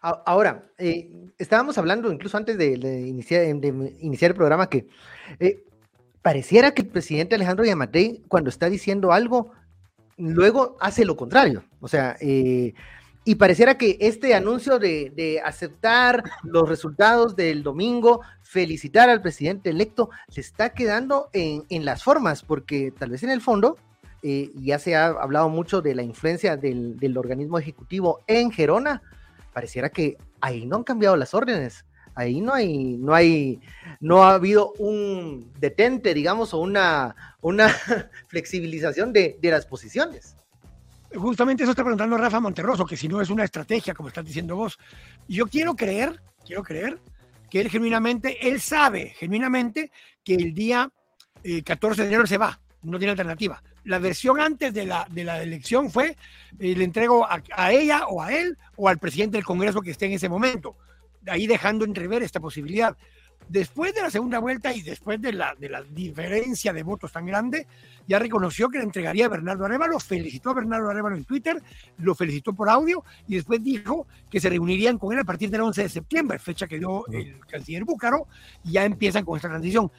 Ahora, 0.00 0.66
eh, 0.78 1.10
estábamos 1.38 1.78
hablando 1.78 2.12
incluso 2.12 2.36
antes 2.36 2.56
de, 2.58 2.72
iniciar, 3.06 3.42
el 3.42 4.34
programa 4.34 4.68
que 4.68 4.86
eh, 5.40 5.64
pareciera 6.22 6.72
que 6.72 6.82
el 6.82 6.88
presidente 6.88 7.34
Alejandro 7.34 7.64
Yamatei, 7.64 8.22
cuando 8.28 8.50
está 8.50 8.68
diciendo 8.68 9.12
algo, 9.12 9.52
luego 10.16 10.76
hace 10.80 11.04
lo 11.04 11.16
contrario. 11.16 11.64
O 11.80 11.88
sea, 11.88 12.16
eh, 12.20 12.74
y 13.24 13.34
pareciera 13.34 13.76
que 13.76 13.96
este 14.00 14.34
anuncio 14.34 14.78
de, 14.78 15.40
aceptar 15.44 16.22
los 16.44 16.68
resultados 16.68 17.34
del 17.34 17.64
domingo, 17.64 18.20
felicitar 18.42 19.10
al 19.10 19.22
presidente 19.22 19.70
electo, 19.70 20.10
se 20.28 20.40
está 20.40 20.70
quedando 20.70 21.28
en, 21.32 21.84
las 21.84 22.04
formas, 22.04 22.44
porque 22.44 22.92
tal 22.96 23.10
vez 23.10 23.24
en 23.24 23.30
el 23.30 23.40
fondo, 23.40 23.76
ya 24.22 24.78
se 24.78 24.94
ha 24.94 25.06
hablado 25.06 25.48
mucho 25.48 25.82
de 25.82 25.94
la 25.94 26.02
influencia 26.02 26.56
del 26.56 27.18
organismo 27.18 27.58
ejecutivo 27.58 28.20
en 28.28 28.52
Gerona, 28.52 29.02
pareciera 29.56 29.88
que 29.88 30.18
ahí 30.42 30.66
no 30.66 30.76
han 30.76 30.84
cambiado 30.84 31.16
las 31.16 31.32
órdenes. 31.32 31.86
Ahí 32.14 32.42
no 32.42 32.52
hay, 32.52 32.98
no 32.98 33.14
hay, 33.14 33.58
no 34.00 34.22
ha 34.22 34.34
habido 34.34 34.74
un 34.74 35.50
detente, 35.58 36.12
digamos, 36.12 36.52
o 36.52 36.58
una, 36.58 37.16
una 37.40 37.70
flexibilización 38.28 39.14
de, 39.14 39.38
las 39.40 39.64
posiciones. 39.64 40.36
Justamente 41.14 41.62
eso 41.62 41.70
está 41.70 41.82
preguntando 41.82 42.18
Rafa 42.18 42.38
Monterroso, 42.38 42.84
que 42.84 42.98
si 42.98 43.08
no 43.08 43.22
es 43.22 43.30
una 43.30 43.44
estrategia, 43.44 43.94
como 43.94 44.10
estás 44.10 44.26
diciendo 44.26 44.56
vos. 44.56 44.78
Yo 45.26 45.46
quiero 45.46 45.74
creer, 45.74 46.20
quiero 46.44 46.62
creer 46.62 46.98
que 47.48 47.62
él 47.62 47.70
genuinamente, 47.70 48.46
él 48.46 48.60
sabe 48.60 49.14
genuinamente 49.16 49.90
que 50.22 50.34
el 50.34 50.52
día 50.52 50.90
14 51.64 52.02
eh, 52.02 52.04
de 52.04 52.08
enero 52.10 52.26
se 52.26 52.36
va, 52.36 52.60
no 52.90 52.98
tiene 52.98 53.10
alternativa. 53.10 53.62
La 53.84 53.98
versión 53.98 54.40
antes 54.40 54.72
de 54.72 54.86
la, 54.86 55.06
de 55.10 55.24
la 55.24 55.42
elección 55.42 55.90
fue, 55.90 56.16
eh, 56.58 56.74
le 56.74 56.84
entrego 56.84 57.26
a, 57.26 57.72
ella 57.72 58.06
o 58.06 58.22
a 58.22 58.32
él 58.32 58.56
o 58.76 58.88
al 58.88 58.98
presidente 58.98 59.36
del 59.36 59.44
Congreso 59.44 59.80
que 59.80 59.90
esté 59.90 60.06
en 60.06 60.12
ese 60.12 60.28
momento, 60.28 60.76
ahí 61.26 61.46
dejando 61.46 61.84
entrever 61.84 62.22
esta 62.22 62.40
posibilidad. 62.40 62.96
Después 63.48 63.94
de 63.94 64.02
la 64.02 64.10
segunda 64.10 64.40
vuelta 64.40 64.74
y 64.74 64.82
después 64.82 65.20
de 65.20 65.32
la, 65.32 65.54
de 65.54 65.68
la 65.68 65.82
diferencia 65.82 66.72
de 66.72 66.82
votos 66.82 67.12
tan 67.12 67.26
grande, 67.26 67.66
ya 68.08 68.18
reconoció 68.18 68.68
que 68.68 68.78
le 68.78 68.84
entregaría 68.84 69.26
a 69.26 69.28
Bernardo 69.28 69.64
Arevalo, 69.64 70.00
felicitó 70.00 70.50
a 70.50 70.54
Bernardo 70.54 70.90
Arevalo 70.90 71.16
en 71.16 71.24
Twitter, 71.24 71.62
lo 71.98 72.14
felicitó 72.16 72.54
por 72.54 72.68
audio 72.68 73.04
y 73.28 73.36
después 73.36 73.62
dijo 73.62 74.08
que 74.28 74.40
se 74.40 74.50
reunirían 74.50 74.98
con 74.98 75.12
él 75.12 75.20
a 75.20 75.24
partir 75.24 75.48
del 75.50 75.60
11 75.60 75.82
de 75.82 75.88
septiembre, 75.88 76.38
fecha 76.40 76.66
que 76.66 76.78
dio 76.78 77.06
el 77.08 77.38
canciller 77.46 77.84
Búcaro, 77.84 78.26
y 78.64 78.72
ya 78.72 78.84
empiezan 78.84 79.24
con 79.24 79.36
esta 79.36 79.48
transición. 79.48 79.92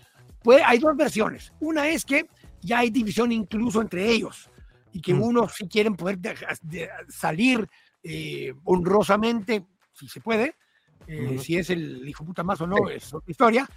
Pues 0.43 0.61
hay 0.65 0.79
dos 0.79 0.95
versiones. 0.95 1.51
Una 1.59 1.89
es 1.89 2.05
que 2.05 2.27
ya 2.67 2.79
hay 2.79 2.89
división 2.89 3.31
incluso 3.31 3.81
entre 3.81 4.09
ellos 4.09 4.49
y 4.91 5.01
que 5.01 5.13
mm. 5.13 5.21
unos 5.21 5.53
si 5.53 5.67
quieren 5.67 5.95
poder 5.95 6.19
salir 7.07 7.67
eh, 8.03 8.53
honrosamente, 8.65 9.65
si 9.93 10.07
se 10.07 10.21
puede, 10.21 10.55
eh, 11.07 11.37
si 11.41 11.57
es 11.57 11.69
el 11.69 12.07
hijo 12.07 12.25
puta 12.25 12.43
más 12.43 12.59
o 12.61 12.67
no, 12.67 12.89
es 12.89 13.13
otra 13.13 13.31
historia, 13.31 13.69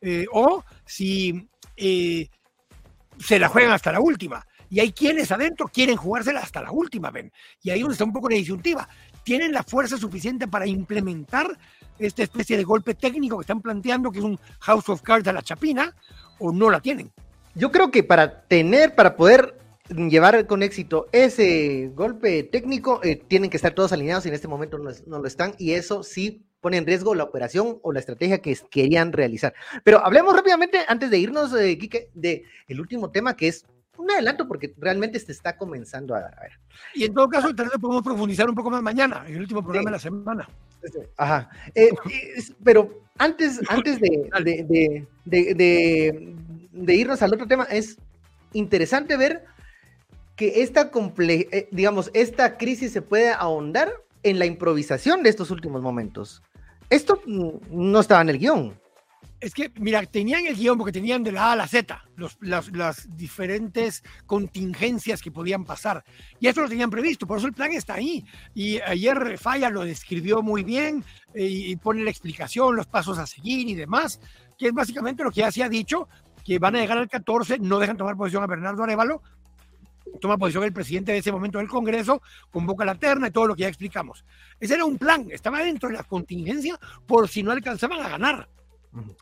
eh, 0.00 0.26
o 0.32 0.64
si 0.84 1.48
se 1.76 3.38
la 3.38 3.48
juegan 3.48 3.72
hasta 3.72 3.92
la 3.92 4.00
última. 4.00 4.46
Y 4.70 4.80
hay 4.80 4.92
quienes 4.92 5.32
adentro 5.32 5.68
quieren 5.68 5.96
jugársela 5.96 6.40
hasta 6.40 6.62
la 6.62 6.70
última, 6.70 7.10
ven. 7.10 7.32
Y 7.62 7.70
ahí 7.70 7.80
donde 7.80 7.94
está 7.94 8.04
un 8.04 8.12
poco 8.12 8.28
la 8.28 8.36
disyuntiva. 8.36 8.86
¿Tienen 9.24 9.52
la 9.52 9.62
fuerza 9.62 9.96
suficiente 9.96 10.46
para 10.46 10.66
implementar 10.66 11.58
esta 11.98 12.22
especie 12.22 12.56
de 12.56 12.64
golpe 12.64 12.94
técnico 12.94 13.38
que 13.38 13.42
están 13.42 13.62
planteando, 13.62 14.10
que 14.10 14.18
es 14.18 14.24
un 14.24 14.38
House 14.60 14.88
of 14.90 15.02
Cards 15.02 15.26
a 15.26 15.32
la 15.32 15.42
chapina, 15.42 15.94
o 16.38 16.52
no 16.52 16.68
la 16.68 16.80
tienen? 16.80 17.10
Yo 17.54 17.70
creo 17.70 17.90
que 17.90 18.02
para 18.02 18.42
tener, 18.42 18.94
para 18.94 19.16
poder 19.16 19.58
llevar 19.88 20.46
con 20.46 20.62
éxito 20.62 21.06
ese 21.12 21.90
golpe 21.94 22.42
técnico, 22.42 23.00
eh, 23.02 23.16
tienen 23.16 23.50
que 23.50 23.56
estar 23.56 23.74
todos 23.74 23.92
alineados 23.92 24.26
y 24.26 24.28
en 24.28 24.34
este 24.34 24.48
momento 24.48 24.78
no, 24.78 25.18
lo 25.18 25.26
están 25.26 25.54
y 25.58 25.72
eso 25.72 26.02
sí 26.02 26.44
pone 26.60 26.76
en 26.76 26.86
riesgo 26.86 27.14
la 27.14 27.24
operación 27.24 27.78
o 27.82 27.92
la 27.92 28.00
estrategia 28.00 28.38
que 28.38 28.56
querían 28.70 29.12
realizar. 29.12 29.54
Pero 29.84 30.04
hablemos 30.04 30.34
rápidamente, 30.34 30.80
antes 30.88 31.10
de 31.10 31.18
irnos, 31.18 31.54
eh, 31.54 31.78
de 32.14 32.44
el 32.66 32.80
último 32.80 33.10
tema 33.10 33.36
que 33.36 33.48
es 33.48 33.64
un 33.96 34.10
adelanto 34.10 34.46
porque 34.46 34.74
realmente 34.78 35.18
se 35.18 35.32
está 35.32 35.56
comenzando 35.56 36.14
a, 36.14 36.20
ver. 36.20 36.52
Y 36.94 37.04
en 37.04 37.14
todo 37.14 37.28
caso, 37.28 37.54
tal 37.54 37.66
vez 37.66 37.78
podemos 37.80 38.02
profundizar 38.02 38.48
un 38.48 38.54
poco 38.54 38.70
más 38.70 38.82
mañana, 38.82 39.24
en 39.26 39.34
el 39.34 39.40
último 39.40 39.62
programa 39.62 39.90
de 39.90 39.96
la 39.96 39.98
semana. 39.98 40.48
Ajá. 41.16 41.50
Eh, 41.74 41.90
pero 42.62 43.02
antes, 43.18 43.60
antes 43.68 44.00
de, 44.00 44.30
de, 45.24 45.54
de 45.54 46.34
irnos 46.86 47.22
al 47.22 47.34
otro 47.34 47.46
tema, 47.46 47.64
es 47.64 47.96
interesante 48.52 49.16
ver 49.16 49.44
que 50.36 50.62
esta, 50.62 50.90
comple 50.90 51.48
eh, 51.50 51.68
digamos, 51.72 52.10
esta 52.14 52.56
crisis 52.56 52.92
se 52.92 53.02
puede 53.02 53.30
ahondar 53.30 53.92
en 54.22 54.38
la 54.38 54.46
improvisación 54.46 55.22
de 55.22 55.30
estos 55.30 55.50
últimos 55.50 55.82
momentos. 55.82 56.42
Esto 56.90 57.20
no 57.26 58.00
estaba 58.00 58.22
en 58.22 58.28
el 58.30 58.38
guion. 58.38 58.80
Es 59.40 59.54
que, 59.54 59.70
mira, 59.78 60.04
tenían 60.04 60.46
el 60.46 60.56
guion 60.56 60.76
porque 60.78 60.92
tenían 60.92 61.22
de 61.22 61.30
la 61.30 61.46
A 61.46 61.52
a 61.52 61.56
la 61.56 61.68
Z 61.68 62.02
los, 62.16 62.36
las, 62.40 63.16
diferentes 63.16 64.02
contingencias 64.26 65.22
que 65.22 65.30
podían 65.30 65.64
pasar. 65.64 66.04
Y 66.40 66.48
eso 66.48 66.60
lo 66.60 66.68
tenían 66.68 66.90
previsto, 66.90 67.26
por 67.26 67.38
eso 67.38 67.46
el 67.46 67.52
plan 67.52 67.72
está 67.72 67.94
ahí. 67.94 68.24
Y 68.54 68.80
ayer 68.80 69.38
Falla 69.38 69.70
lo 69.70 69.84
describió 69.84 70.42
muy 70.42 70.64
bien 70.64 71.04
eh, 71.34 71.44
y 71.44 71.76
pone 71.76 72.02
la 72.02 72.10
explicación, 72.10 72.74
los 72.74 72.86
pasos 72.86 73.18
a 73.18 73.26
seguir 73.26 73.68
y 73.68 73.74
demás, 73.74 74.20
que 74.58 74.68
es 74.68 74.72
básicamente 74.72 75.22
lo 75.22 75.30
que 75.30 75.42
ya 75.42 75.52
se 75.52 75.62
ha 75.62 75.68
dicho, 75.68 76.08
que 76.48 76.58
van 76.58 76.74
a 76.76 76.78
llegar 76.78 76.96
al 76.96 77.10
14, 77.10 77.58
no 77.58 77.78
dejan 77.78 77.98
tomar 77.98 78.16
posición 78.16 78.42
a 78.42 78.46
Bernardo 78.46 78.82
Arevalo, 78.82 79.20
toma 80.18 80.38
posición 80.38 80.64
el 80.64 80.72
presidente 80.72 81.12
de 81.12 81.18
ese 81.18 81.30
momento 81.30 81.58
del 81.58 81.68
Congreso, 81.68 82.22
convoca 82.50 82.86
la 82.86 82.94
terna 82.94 83.28
y 83.28 83.30
todo 83.30 83.48
lo 83.48 83.54
que 83.54 83.62
ya 83.62 83.68
explicamos. 83.68 84.24
Ese 84.58 84.72
era 84.72 84.86
un 84.86 84.96
plan, 84.96 85.26
estaba 85.30 85.58
dentro 85.58 85.90
de 85.90 85.96
la 85.96 86.04
contingencia 86.04 86.80
por 87.06 87.28
si 87.28 87.42
no 87.42 87.52
alcanzaban 87.52 88.00
a 88.00 88.08
ganar, 88.08 88.48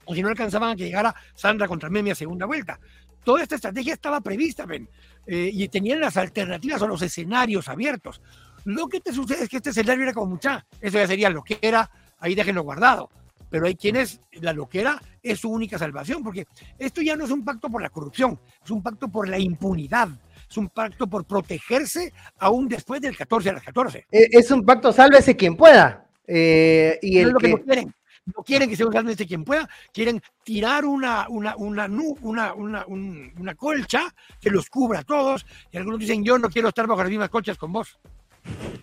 o 0.04 0.14
si 0.14 0.22
no 0.22 0.28
alcanzaban 0.28 0.70
a 0.70 0.76
que 0.76 0.84
llegara 0.84 1.16
Sandra 1.34 1.66
contra 1.66 1.90
Memi 1.90 2.10
a 2.10 2.14
segunda 2.14 2.46
vuelta. 2.46 2.78
toda 3.24 3.42
esta 3.42 3.56
estrategia 3.56 3.94
estaba 3.94 4.20
prevista, 4.20 4.64
ven, 4.64 4.88
eh, 5.26 5.50
y 5.52 5.66
tenían 5.66 5.98
las 5.98 6.16
alternativas 6.16 6.80
o 6.82 6.86
los 6.86 7.02
escenarios 7.02 7.68
abiertos. 7.68 8.22
Lo 8.64 8.86
que 8.86 9.00
te 9.00 9.12
sucede 9.12 9.42
es 9.42 9.48
que 9.48 9.56
este 9.56 9.70
escenario 9.70 10.04
era 10.04 10.14
como 10.14 10.26
mucha, 10.26 10.64
eso 10.80 10.96
ya 10.96 11.08
sería 11.08 11.28
lo 11.28 11.42
que 11.42 11.58
era, 11.60 11.90
ahí 12.20 12.36
déjenlo 12.36 12.62
guardado. 12.62 13.10
Pero 13.50 13.66
hay 13.66 13.74
quienes 13.74 14.20
la 14.32 14.52
loquera 14.52 15.00
es 15.30 15.40
su 15.40 15.50
única 15.50 15.78
salvación, 15.78 16.22
porque 16.22 16.46
esto 16.78 17.02
ya 17.02 17.16
no 17.16 17.24
es 17.24 17.30
un 17.30 17.44
pacto 17.44 17.68
por 17.68 17.82
la 17.82 17.90
corrupción, 17.90 18.38
es 18.64 18.70
un 18.70 18.82
pacto 18.82 19.08
por 19.08 19.28
la 19.28 19.38
impunidad, 19.38 20.08
es 20.48 20.56
un 20.56 20.68
pacto 20.68 21.06
por 21.06 21.24
protegerse 21.24 22.12
aún 22.38 22.68
después 22.68 23.00
del 23.00 23.16
14 23.16 23.50
a 23.50 23.52
las 23.54 23.62
14. 23.62 24.06
Eh, 24.10 24.28
es 24.30 24.50
un 24.50 24.64
pacto, 24.64 24.92
sálvese 24.92 25.36
quien 25.36 25.56
pueda. 25.56 26.06
Eh, 26.26 26.98
y 27.02 27.18
el 27.18 27.28
es 27.28 27.32
lo 27.32 27.38
que, 27.38 27.46
que... 27.46 27.52
no 27.52 27.58
quieren. 27.64 27.94
No 28.36 28.42
quieren 28.42 28.68
que 28.68 28.74
sea 28.74 28.86
un 28.86 28.92
sálvese 28.92 29.24
quien 29.24 29.44
pueda, 29.44 29.68
quieren 29.92 30.20
tirar 30.42 30.84
una, 30.84 31.28
una, 31.28 31.54
una, 31.56 31.86
una, 31.86 32.54
una, 32.54 32.84
un- 32.86 33.32
una 33.38 33.54
colcha 33.54 34.12
que 34.40 34.50
los 34.50 34.68
cubra 34.68 34.98
a 34.98 35.04
todos. 35.04 35.46
Y 35.70 35.76
algunos 35.76 36.00
dicen, 36.00 36.24
yo 36.24 36.36
no 36.36 36.48
quiero 36.48 36.66
estar 36.68 36.88
bajo 36.88 37.02
las 37.02 37.10
mismas 37.10 37.28
colchas 37.30 37.56
con 37.56 37.72
vos, 37.72 37.96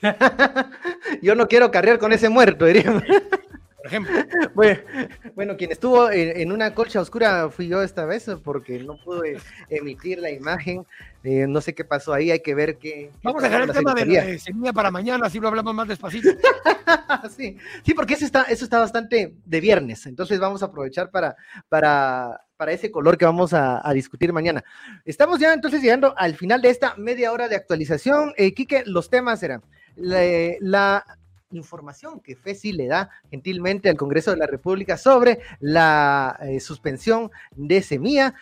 Yo 1.22 1.36
no 1.36 1.48
quiero 1.48 1.72
carrear 1.72 2.00
con 2.00 2.12
ese 2.14 2.30
muerto, 2.30 2.66
diríamos. 2.66 3.04
por 3.04 3.86
ejemplo. 3.88 4.14
Bueno, 4.56 4.80
bueno, 5.36 5.58
quien 5.58 5.72
estuvo 5.72 6.12
en, 6.12 6.40
en 6.40 6.52
una 6.52 6.74
colcha 6.74 7.02
oscura 7.02 7.50
fui 7.50 7.68
yo 7.68 7.82
esta 7.82 8.06
vez 8.06 8.30
porque 8.44 8.80
no 8.80 8.98
pude 8.98 9.38
emitir 9.70 10.20
la 10.20 10.32
imagen. 10.32 10.86
Eh, 11.24 11.48
no 11.48 11.62
sé 11.62 11.74
qué 11.74 11.86
pasó 11.86 12.14
ahí, 12.14 12.32
hay 12.32 12.42
que 12.42 12.54
ver 12.54 12.78
qué. 12.78 13.10
qué 13.12 13.12
Vamos 13.24 13.44
a 13.44 13.48
dejar 13.48 13.62
el 13.62 13.72
tema 13.72 13.94
de 13.94 14.02
secretaría. 14.02 14.32
de 14.32 14.40
semilla 14.40 14.74
para 14.74 14.92
mañana, 14.92 15.26
así 15.26 15.40
lo 15.40 15.48
hablamos 15.48 15.74
más 15.74 15.88
despacito. 15.88 16.30
sí, 17.38 17.58
sí, 17.86 17.94
porque 17.94 18.16
eso 18.16 18.26
está, 18.26 18.44
eso 18.44 18.66
está 18.66 18.80
bastante 18.80 19.34
de 19.46 19.62
viernes, 19.62 20.06
entonces 20.06 20.40
vamos 20.40 20.62
a 20.62 20.66
aprovechar 20.66 21.12
para, 21.12 21.36
para, 21.70 22.42
para 22.58 22.74
ese 22.74 22.92
color 22.92 23.18
que 23.18 23.26
vamos 23.26 23.54
a, 23.54 23.88
a 23.88 23.94
discutir 23.94 24.34
mañana. 24.34 24.64
Estamos 25.06 25.40
ya 25.40 25.54
entonces 25.54 25.82
llegando 25.82 26.14
al 26.18 26.36
final 26.36 26.62
de 26.62 26.70
esta 26.70 26.96
media 26.98 27.32
hora 27.32 27.48
de 27.48 27.56
actualización. 27.56 28.34
Eh, 28.36 28.54
Quique, 28.54 28.84
los 28.86 29.10
temas 29.10 29.42
eran 29.44 29.62
la, 29.96 30.20
la 30.60 31.06
información 31.54 32.20
que 32.20 32.36
FESI 32.36 32.74
le 32.74 32.88
da 32.88 33.10
gentilmente 33.30 33.90
al 33.90 33.98
Congreso 33.98 34.32
de 34.32 34.38
la 34.38 34.48
República 34.48 34.98
sobre 34.98 35.40
la 35.60 36.38
eh, 36.42 36.60
suspensión 36.60 37.32
de 37.56 37.82
Semilla. 37.82 38.36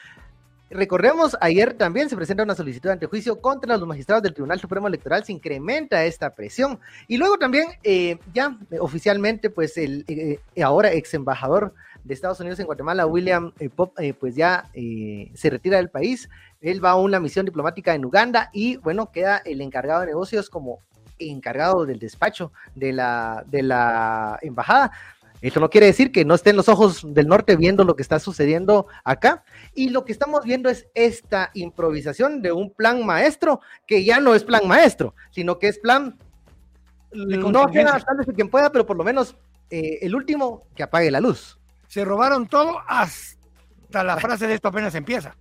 Recordemos, 0.73 1.35
ayer 1.41 1.73
también 1.73 2.09
se 2.09 2.15
presenta 2.15 2.43
una 2.43 2.55
solicitud 2.55 2.87
de 2.87 2.93
antejuicio 2.93 3.41
contra 3.41 3.75
los 3.75 3.85
magistrados 3.85 4.23
del 4.23 4.33
Tribunal 4.33 4.57
Supremo 4.57 4.87
Electoral, 4.87 5.25
se 5.25 5.33
incrementa 5.33 6.05
esta 6.05 6.33
presión. 6.33 6.79
Y 7.09 7.17
luego 7.17 7.37
también, 7.37 7.67
eh, 7.83 8.17
ya 8.33 8.57
eh, 8.71 8.79
oficialmente, 8.79 9.49
pues 9.49 9.75
el 9.75 10.05
eh, 10.07 10.39
ahora 10.63 10.93
ex 10.93 11.13
embajador 11.13 11.73
de 12.05 12.13
Estados 12.13 12.39
Unidos 12.39 12.57
en 12.61 12.67
Guatemala, 12.67 13.05
William 13.05 13.51
Pop, 13.75 13.95
pues 14.19 14.35
ya 14.35 14.71
se 14.73 15.49
retira 15.49 15.77
del 15.77 15.89
país. 15.89 16.29
Él 16.61 16.83
va 16.83 16.91
a 16.91 16.95
una 16.95 17.19
misión 17.19 17.45
diplomática 17.45 17.93
en 17.93 18.05
Uganda 18.05 18.49
y 18.53 18.77
bueno, 18.77 19.11
queda 19.11 19.37
el 19.45 19.61
encargado 19.61 20.01
de 20.01 20.07
negocios 20.07 20.49
como 20.49 20.79
encargado 21.29 21.85
del 21.85 21.99
despacho 21.99 22.51
de 22.75 22.93
la, 22.93 23.43
de 23.47 23.63
la 23.63 24.39
embajada. 24.41 24.91
Esto 25.41 25.59
no 25.59 25.69
quiere 25.69 25.87
decir 25.87 26.11
que 26.11 26.23
no 26.23 26.35
estén 26.35 26.55
los 26.55 26.69
ojos 26.69 27.01
del 27.03 27.27
norte 27.27 27.55
viendo 27.55 27.83
lo 27.83 27.95
que 27.95 28.03
está 28.03 28.19
sucediendo 28.19 28.87
acá. 29.03 29.43
Y 29.73 29.89
lo 29.89 30.05
que 30.05 30.11
estamos 30.11 30.43
viendo 30.43 30.69
es 30.69 30.87
esta 30.93 31.49
improvisación 31.55 32.41
de 32.41 32.51
un 32.51 32.71
plan 32.71 33.05
maestro 33.05 33.59
que 33.87 34.03
ya 34.03 34.19
no 34.19 34.35
es 34.35 34.43
plan 34.43 34.67
maestro, 34.67 35.15
sino 35.31 35.57
que 35.57 35.67
es 35.67 35.79
plan 35.79 36.17
no 37.13 37.67
queda 37.67 37.99
tal 37.99 38.17
vez 38.17 38.27
quien 38.33 38.49
pueda, 38.49 38.71
pero 38.71 38.85
por 38.85 38.97
lo 38.97 39.03
menos 39.03 39.35
eh, 39.69 39.99
el 40.01 40.15
último 40.15 40.67
que 40.75 40.83
apague 40.83 41.11
la 41.11 41.19
luz. 41.19 41.59
Se 41.87 42.05
robaron 42.05 42.47
todo 42.47 42.79
hasta 42.87 44.03
la 44.03 44.17
frase 44.17 44.47
de 44.47 44.53
esto 44.53 44.69
apenas 44.69 44.95
empieza. 44.95 45.35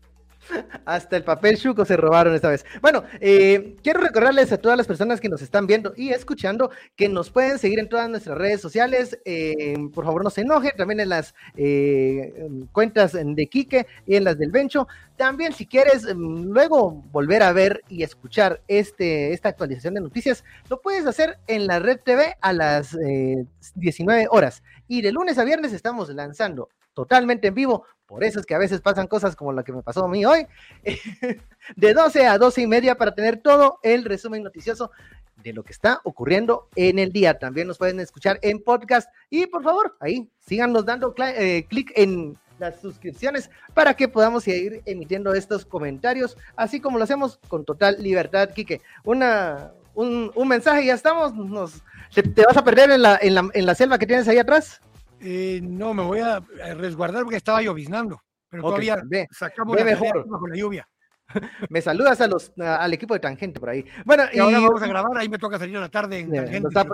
Hasta 0.84 1.16
el 1.16 1.24
papel 1.24 1.56
chuco 1.56 1.84
se 1.84 1.96
robaron 1.96 2.34
esta 2.34 2.48
vez. 2.48 2.64
Bueno, 2.80 3.04
eh, 3.20 3.76
quiero 3.82 4.00
recordarles 4.00 4.52
a 4.52 4.58
todas 4.58 4.76
las 4.76 4.86
personas 4.86 5.20
que 5.20 5.28
nos 5.28 5.42
están 5.42 5.66
viendo 5.66 5.92
y 5.96 6.10
escuchando 6.10 6.70
que 6.96 7.08
nos 7.08 7.30
pueden 7.30 7.58
seguir 7.58 7.78
en 7.78 7.88
todas 7.88 8.08
nuestras 8.08 8.38
redes 8.38 8.60
sociales. 8.60 9.18
Eh, 9.24 9.76
por 9.94 10.04
favor, 10.04 10.24
no 10.24 10.30
se 10.30 10.42
enojen, 10.42 10.72
también 10.76 11.00
en 11.00 11.08
las 11.08 11.34
eh, 11.56 12.48
cuentas 12.72 13.12
de 13.12 13.46
Quique 13.46 13.86
y 14.06 14.16
en 14.16 14.24
las 14.24 14.38
del 14.38 14.50
Bencho. 14.50 14.88
También, 15.16 15.52
si 15.52 15.66
quieres 15.66 16.04
mm, 16.04 16.50
luego 16.50 17.04
volver 17.12 17.42
a 17.42 17.52
ver 17.52 17.82
y 17.88 18.02
escuchar 18.02 18.62
este, 18.68 19.32
esta 19.32 19.50
actualización 19.50 19.94
de 19.94 20.00
noticias, 20.00 20.44
lo 20.68 20.80
puedes 20.80 21.06
hacer 21.06 21.38
en 21.46 21.66
la 21.66 21.78
Red 21.78 22.00
TV 22.04 22.36
a 22.40 22.52
las 22.52 22.94
eh, 22.94 23.44
19 23.74 24.28
horas. 24.30 24.62
Y 24.88 25.02
de 25.02 25.12
lunes 25.12 25.38
a 25.38 25.44
viernes 25.44 25.72
estamos 25.72 26.08
lanzando 26.10 26.68
totalmente 26.94 27.48
en 27.48 27.54
vivo. 27.54 27.84
Por 28.11 28.25
eso 28.25 28.40
es 28.40 28.44
que 28.44 28.57
a 28.57 28.59
veces 28.59 28.81
pasan 28.81 29.07
cosas 29.07 29.37
como 29.37 29.53
la 29.53 29.62
que 29.62 29.73
me 29.73 29.85
pasó 29.85 30.05
a 30.05 30.09
mí 30.09 30.25
hoy, 30.25 30.44
de 31.77 31.94
12 31.94 32.27
a 32.27 32.38
12 32.38 32.62
y 32.62 32.66
media 32.66 32.96
para 32.96 33.14
tener 33.14 33.40
todo 33.40 33.79
el 33.85 34.05
resumen 34.05 34.42
noticioso 34.42 34.90
de 35.37 35.53
lo 35.53 35.62
que 35.62 35.73
está 35.73 36.01
ocurriendo 36.03 36.68
en 36.75 36.99
el 36.99 37.12
día. 37.12 37.38
También 37.38 37.68
nos 37.68 37.79
pueden 37.79 38.01
escuchar 38.01 38.40
en 38.42 38.64
podcast 38.64 39.09
y 39.31 39.46
por 39.46 39.62
favor, 39.62 39.96
ahí 40.01 40.29
síganos 40.40 40.85
dando 40.85 41.14
eh, 41.18 41.64
clic 41.68 41.92
en 41.94 42.37
las 42.59 42.81
suscripciones 42.81 43.49
para 43.75 43.94
que 43.94 44.09
podamos 44.09 44.42
seguir 44.42 44.83
emitiendo 44.87 45.33
estos 45.33 45.64
comentarios, 45.64 46.37
así 46.57 46.81
como 46.81 46.99
lo 46.99 47.05
hacemos 47.05 47.38
con 47.46 47.64
total 47.64 48.03
libertad, 48.03 48.51
Quique. 48.51 48.81
Una, 49.05 49.70
un, 49.94 50.33
un 50.35 50.49
mensaje 50.49 50.85
ya 50.85 50.94
estamos. 50.94 51.33
Nos, 51.33 51.85
¿te, 52.12 52.25
te 52.25 52.44
vas 52.44 52.57
a 52.57 52.64
perder 52.64 52.90
en 52.90 53.03
la, 53.03 53.20
en, 53.23 53.37
la, 53.37 53.49
en 53.55 53.66
la 53.66 53.77
selva 53.77 53.99
que 53.99 54.07
tienes 54.09 54.27
ahí 54.27 54.38
atrás? 54.38 54.81
Eh, 55.20 55.61
no, 55.62 55.94
me 55.94 56.02
voy 56.02 56.20
a 56.20 56.40
resguardar 56.74 57.22
porque 57.24 57.37
estaba 57.37 57.62
lloviznando. 57.62 58.20
Pero 58.50 58.64
todavía 58.64 59.00
ve, 59.04 59.28
sacamos 59.30 59.76
ve 59.76 59.85
la 59.85 59.90
mejor. 59.92 60.26
con 60.26 60.50
la 60.50 60.56
lluvia. 60.56 60.88
Me 61.70 61.80
saludas 61.80 62.20
a 62.20 62.26
los, 62.26 62.52
al 62.59 62.92
equipo 62.92 63.14
de 63.14 63.20
Tangente 63.20 63.61
por 63.61 63.68
ahí. 63.68 63.85
Bueno, 64.04 64.24
y, 64.33 64.40
ahora 64.40 64.59
vamos 64.59 64.83
a 64.83 64.88
grabar, 64.88 65.16
ahí 65.16 65.28
me 65.28 65.38
toca 65.38 65.61
salir 65.61 65.76
a 65.76 65.80
la 65.80 65.88
tarde 65.88 66.18
en 66.18 66.33
Tangente. 66.33 66.68
Está, 66.68 66.87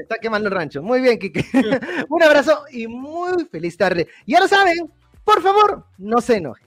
está 0.00 0.18
quemando 0.18 0.48
el 0.48 0.54
rancho. 0.54 0.82
Muy 0.82 1.00
bien, 1.00 1.16
Kike. 1.16 1.44
Un 2.08 2.22
abrazo 2.24 2.64
y 2.72 2.88
muy 2.88 3.44
feliz 3.44 3.76
tarde. 3.76 4.08
Ya 4.26 4.40
lo 4.40 4.48
saben, 4.48 4.92
por 5.22 5.40
favor, 5.40 5.86
no 5.98 6.20
se 6.20 6.38
enojen. 6.38 6.66